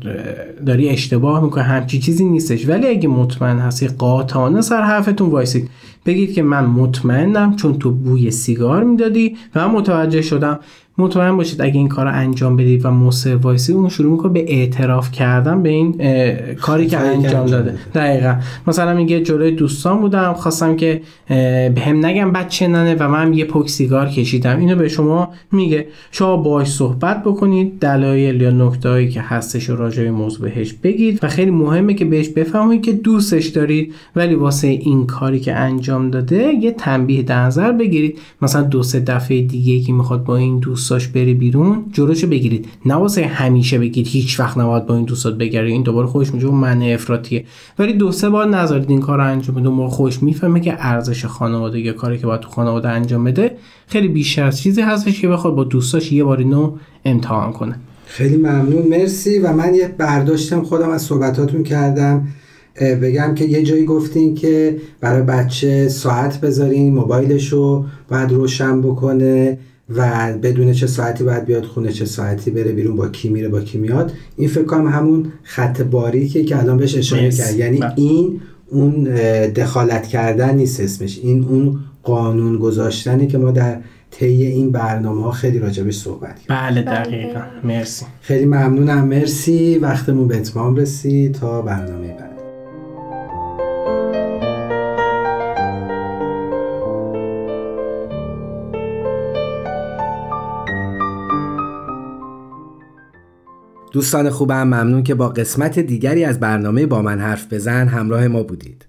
داری 0.66 0.90
اشتباه 0.90 1.44
می‌کنه 1.44 1.64
همچی 1.64 2.00
چیزی 2.00 2.26
نیستش. 2.26 2.68
ولی 2.68 2.88
اگه 2.88 3.10
مطمئن 3.10 3.60
هستی 3.60 3.88
قاطعانه 3.88 4.62
سر 4.62 4.82
حرفتون 4.82 5.30
وایسید. 5.30 5.70
بگید 6.06 6.34
که 6.34 6.44
من 6.44 6.66
مطمئنم 6.66 7.56
چون 7.56 7.80
تو 7.80 7.92
بوی 7.92 8.32
سیگار 8.32 8.84
می‌دادی 8.84 9.36
و 9.56 9.68
من 9.68 9.76
متوجه 9.76 10.22
شدم 10.22 10.60
مطمئن 10.98 11.38
باشید 11.38 11.62
اگه 11.62 11.78
این 11.78 11.88
کار 11.88 12.06
رو 12.06 12.12
انجام 12.14 12.58
بدید 12.58 12.86
و 12.86 12.92
مصر 12.92 13.36
وایسی 13.36 13.74
اون 13.74 13.90
شروع 13.90 14.12
می‌کنه 14.12 14.32
به 14.32 14.46
اعتراف 14.48 15.12
کردن 15.12 15.64
به 15.64 15.70
این 15.70 15.96
کاری 16.56 16.88
که 16.88 16.98
انجام 16.98 17.46
داده. 17.46 17.76
دقیقا. 17.94 18.36
مثلا 18.68 18.94
میگه 18.94 19.22
جلوی 19.22 19.52
دوستان 19.52 20.02
بودم 20.02 20.34
خواستم 20.34 20.76
که 20.76 21.02
به 21.28 21.82
هم 21.86 22.06
نگم 22.06 22.32
بچه 22.32 22.68
ننه 22.68 22.96
و 23.00 23.10
من 23.10 23.34
یه 23.34 23.46
پک 23.46 23.70
سیگار 23.70 24.08
کشیدم. 24.10 24.60
اینو 24.60 24.76
به 24.76 24.88
شما 24.88 25.30
میگه. 25.52 25.88
شما 26.12 26.38
باش 26.38 26.68
صحبت 26.68 27.24
بکنید. 27.24 27.80
دلایل 27.80 28.42
یا 28.42 28.52
نکتهایی 28.52 29.10
که 29.10 29.22
هستش 29.22 29.70
و 29.70 29.76
راجع 29.76 30.04
به 30.04 30.12
موضوع 30.12 30.50
بهش 30.50 30.74
بگید. 30.74 31.20
و 31.24 31.28
خیلی 31.28 31.52
مهمه 31.52 31.94
که 31.94 32.06
بهش 32.06 32.30
بفهمید 32.30 32.82
که 32.82 32.94
دوستش 32.94 33.48
دارید 33.48 33.94
ولی 34.16 34.36
واسه 34.36 34.68
این 34.68 35.06
کاری 35.06 35.40
که 35.40 35.56
انجام 35.56 35.89
داده 36.12 36.54
یه 36.54 36.72
تنبیه 36.72 37.24
در 37.24 37.46
نظر 37.46 37.72
بگیرید. 37.72 38.20
مثلا 38.42 38.62
دو 38.62 38.84
سه 38.84 39.00
دفعه 39.00 39.42
دیگه 39.42 39.80
که 39.80 39.94
می‌خواد 39.94 40.24
با 40.24 40.38
این 40.38 40.60
دوست 40.60 40.90
دوستاش 40.90 41.08
بری 41.08 41.34
بیرون 41.34 41.86
جلوشو 41.92 42.28
بگیرید. 42.28 42.68
نه 42.86 43.26
همیشه 43.28 43.80
بگید 43.80 44.08
هیچ 44.08 44.40
وقت 44.40 44.58
نباید 44.58 44.86
با 44.86 44.96
این 44.96 45.06
دوستات 45.06 45.38
بگیری 45.38 45.72
این 45.72 45.82
دوباره 45.82 46.08
خودش 46.08 46.34
میگه 46.34 46.46
اون 46.46 46.58
معنی 46.58 46.94
افراطیه. 46.94 47.46
ولی 47.80 47.94
دو 47.94 48.12
سه 48.12 48.30
بار 48.30 48.48
نذارید 48.48 48.90
این 48.90 49.00
کار 49.00 49.22
انجام 49.22 49.56
بده. 49.56 49.70
ما 49.70 49.90
خوش 49.90 50.24
می‌فهمه 50.24 50.60
که 50.60 50.76
ارزش 50.80 51.26
خانواده 51.26 51.80
یا 51.80 51.94
کاری 51.94 52.18
که 52.18 52.28
باید 52.28 52.42
تو 52.42 52.50
خانواده 52.50 52.90
انجام 52.90 53.24
بده 53.24 53.52
خیلی 53.88 54.08
بیشتر 54.08 54.44
از 54.44 54.62
چیزی 54.62 54.82
هستش 54.82 55.22
که 55.22 55.28
بخواد 55.28 55.56
با 55.56 55.64
دوستاش 55.64 56.12
یه 56.12 56.24
بار 56.24 56.38
اینو 56.38 56.72
امتحان 57.06 57.52
کنه. 57.52 57.76
خیلی 58.06 58.38
ممنون. 58.38 58.88
مرسی. 58.90 59.40
و 59.40 59.54
من 59.54 59.76
یه 59.76 59.96
برداشتم 59.98 60.64
خودم 60.64 60.90
از 60.90 61.02
صحبتاتون 61.02 61.64
کردم. 61.64 62.28
بگم 62.80 63.36
که 63.36 63.46
یه 63.46 63.64
جایی 63.64 63.86
گفتین 63.86 64.36
که 64.36 64.78
برای 65.00 65.22
بچه 65.22 65.88
ساعت 65.90 66.42
بذارین 66.42 66.94
موبایلش 66.94 67.48
رو 67.48 67.86
باید 68.10 68.32
روشن 68.32 68.82
بکنه 68.82 69.58
و 69.96 70.34
بدون 70.44 70.74
چه 70.74 70.88
ساعتی 70.88 71.24
باید 71.24 71.46
بیاد 71.46 71.64
خونه 71.64 71.92
چه 71.92 72.06
ساعتی 72.06 72.52
بره 72.52 72.72
بیرون 72.72 72.96
با 72.96 73.08
کی 73.08 73.30
میره 73.30 73.48
با 73.48 73.62
کی 73.62 73.78
میاد. 73.78 74.12
این 74.38 74.50
فکر 74.50 74.64
کنم 74.64 74.88
همون 74.88 75.26
خط 75.44 75.82
باریکه 75.82 76.44
که 76.44 76.60
الان 76.60 76.78
بهش 76.78 76.98
اشاره 76.98 77.32
کرد 77.32 77.56
یعنی 77.56 77.78
بله. 77.78 77.94
این 77.96 78.42
اون 78.68 79.04
دخالت 79.56 80.08
کردن 80.08 80.56
نیست 80.56 80.80
اسمش. 80.80 81.20
این 81.24 81.46
اون 81.50 81.80
قانون 82.04 82.58
گذاشتنی 82.58 83.28
که 83.28 83.38
ما 83.38 83.52
در 83.52 83.78
طی 84.12 84.46
این 84.46 84.72
برنامه 84.72 85.24
ها 85.24 85.32
خیلی 85.32 85.60
راجبش 85.60 85.98
صحبت 85.98 86.40
بله 86.48 86.82
دقیقا. 86.82 87.42
مرسی. 87.64 88.06
خیلی 88.22 88.46
ممنونم. 88.46 89.08
مرسی. 89.08 89.78
وقتمون 89.78 90.28
به 90.28 90.38
اتمام 90.38 90.76
رسید. 90.76 91.32
تا 91.32 91.62
برنامه 91.62 91.99
دوستان 104.00 104.30
خوبم 104.30 104.64
ممنون 104.64 105.04
که 105.04 105.16
با 105.16 105.30
قسمت 105.30 105.80
دیگری 105.80 106.26
از 106.26 106.40
برنامه 106.40 106.86
با 106.86 107.02
من 107.02 107.20
حرف 107.20 107.54
بزن 107.54 107.88
همراه 107.88 108.28
ما 108.28 108.44
بودید. 108.44 108.86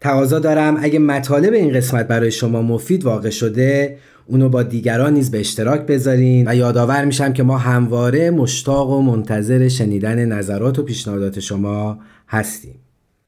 تقاضا 0.00 0.38
دارم 0.38 0.76
اگه 0.80 0.98
مطالب 0.98 1.52
این 1.52 1.72
قسمت 1.72 2.08
برای 2.08 2.30
شما 2.30 2.62
مفید 2.62 3.04
واقع 3.04 3.30
شده 3.30 3.96
اونو 4.26 4.48
با 4.48 4.62
دیگران 4.62 5.14
نیز 5.14 5.30
به 5.30 5.40
اشتراک 5.40 5.86
بذارین 5.86 6.48
و 6.48 6.54
یادآور 6.54 7.04
میشم 7.04 7.32
که 7.32 7.42
ما 7.42 7.58
همواره 7.58 8.30
مشتاق 8.30 8.90
و 8.90 9.02
منتظر 9.02 9.68
شنیدن 9.68 10.24
نظرات 10.24 10.78
و 10.78 10.82
پیشنهادات 10.82 11.40
شما 11.40 11.98
هستیم. 12.28 12.74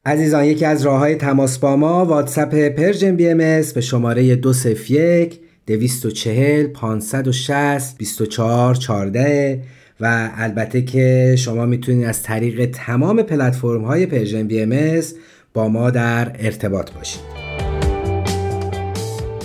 عزیزان 0.07 0.45
یکی 0.45 0.65
از 0.65 0.83
راه 0.83 0.99
های 0.99 1.15
تماس 1.15 1.59
با 1.59 1.77
ما 1.77 2.05
واتساپ 2.05 2.55
Persian 2.55 3.17
BMS 3.17 3.39
به 3.75 3.81
شماره 3.81 4.37
201 4.37 5.41
240 5.67 6.67
560 6.67 7.99
24 7.99 8.75
14 8.75 9.63
و 10.01 10.31
البته 10.37 10.83
که 10.83 11.35
شما 11.39 11.67
می‌تونید 11.67 12.05
از 12.05 12.23
طریق 12.23 12.71
تمام 12.73 13.23
پلتفرم 13.23 13.85
های 13.85 14.07
Persian 14.07 14.47
BMS 14.47 15.01
با 15.55 15.69
ما 15.69 15.91
در 15.91 16.33
ارتباط 16.39 16.91
باشید. 16.91 17.21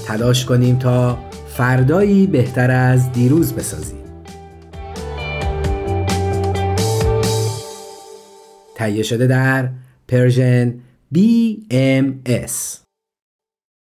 تلاش 0.06 0.46
کنیم 0.46 0.80
تا 0.80 1.18
فردایی 1.48 2.28
بهتر 2.28 2.72
از 2.72 3.12
دیروز 3.12 3.54
بسازیم. 3.54 3.98
تهیه 8.76 9.04
شده 9.04 9.28
در 9.28 9.70
Persian 10.08 10.74
BMS 11.16 12.83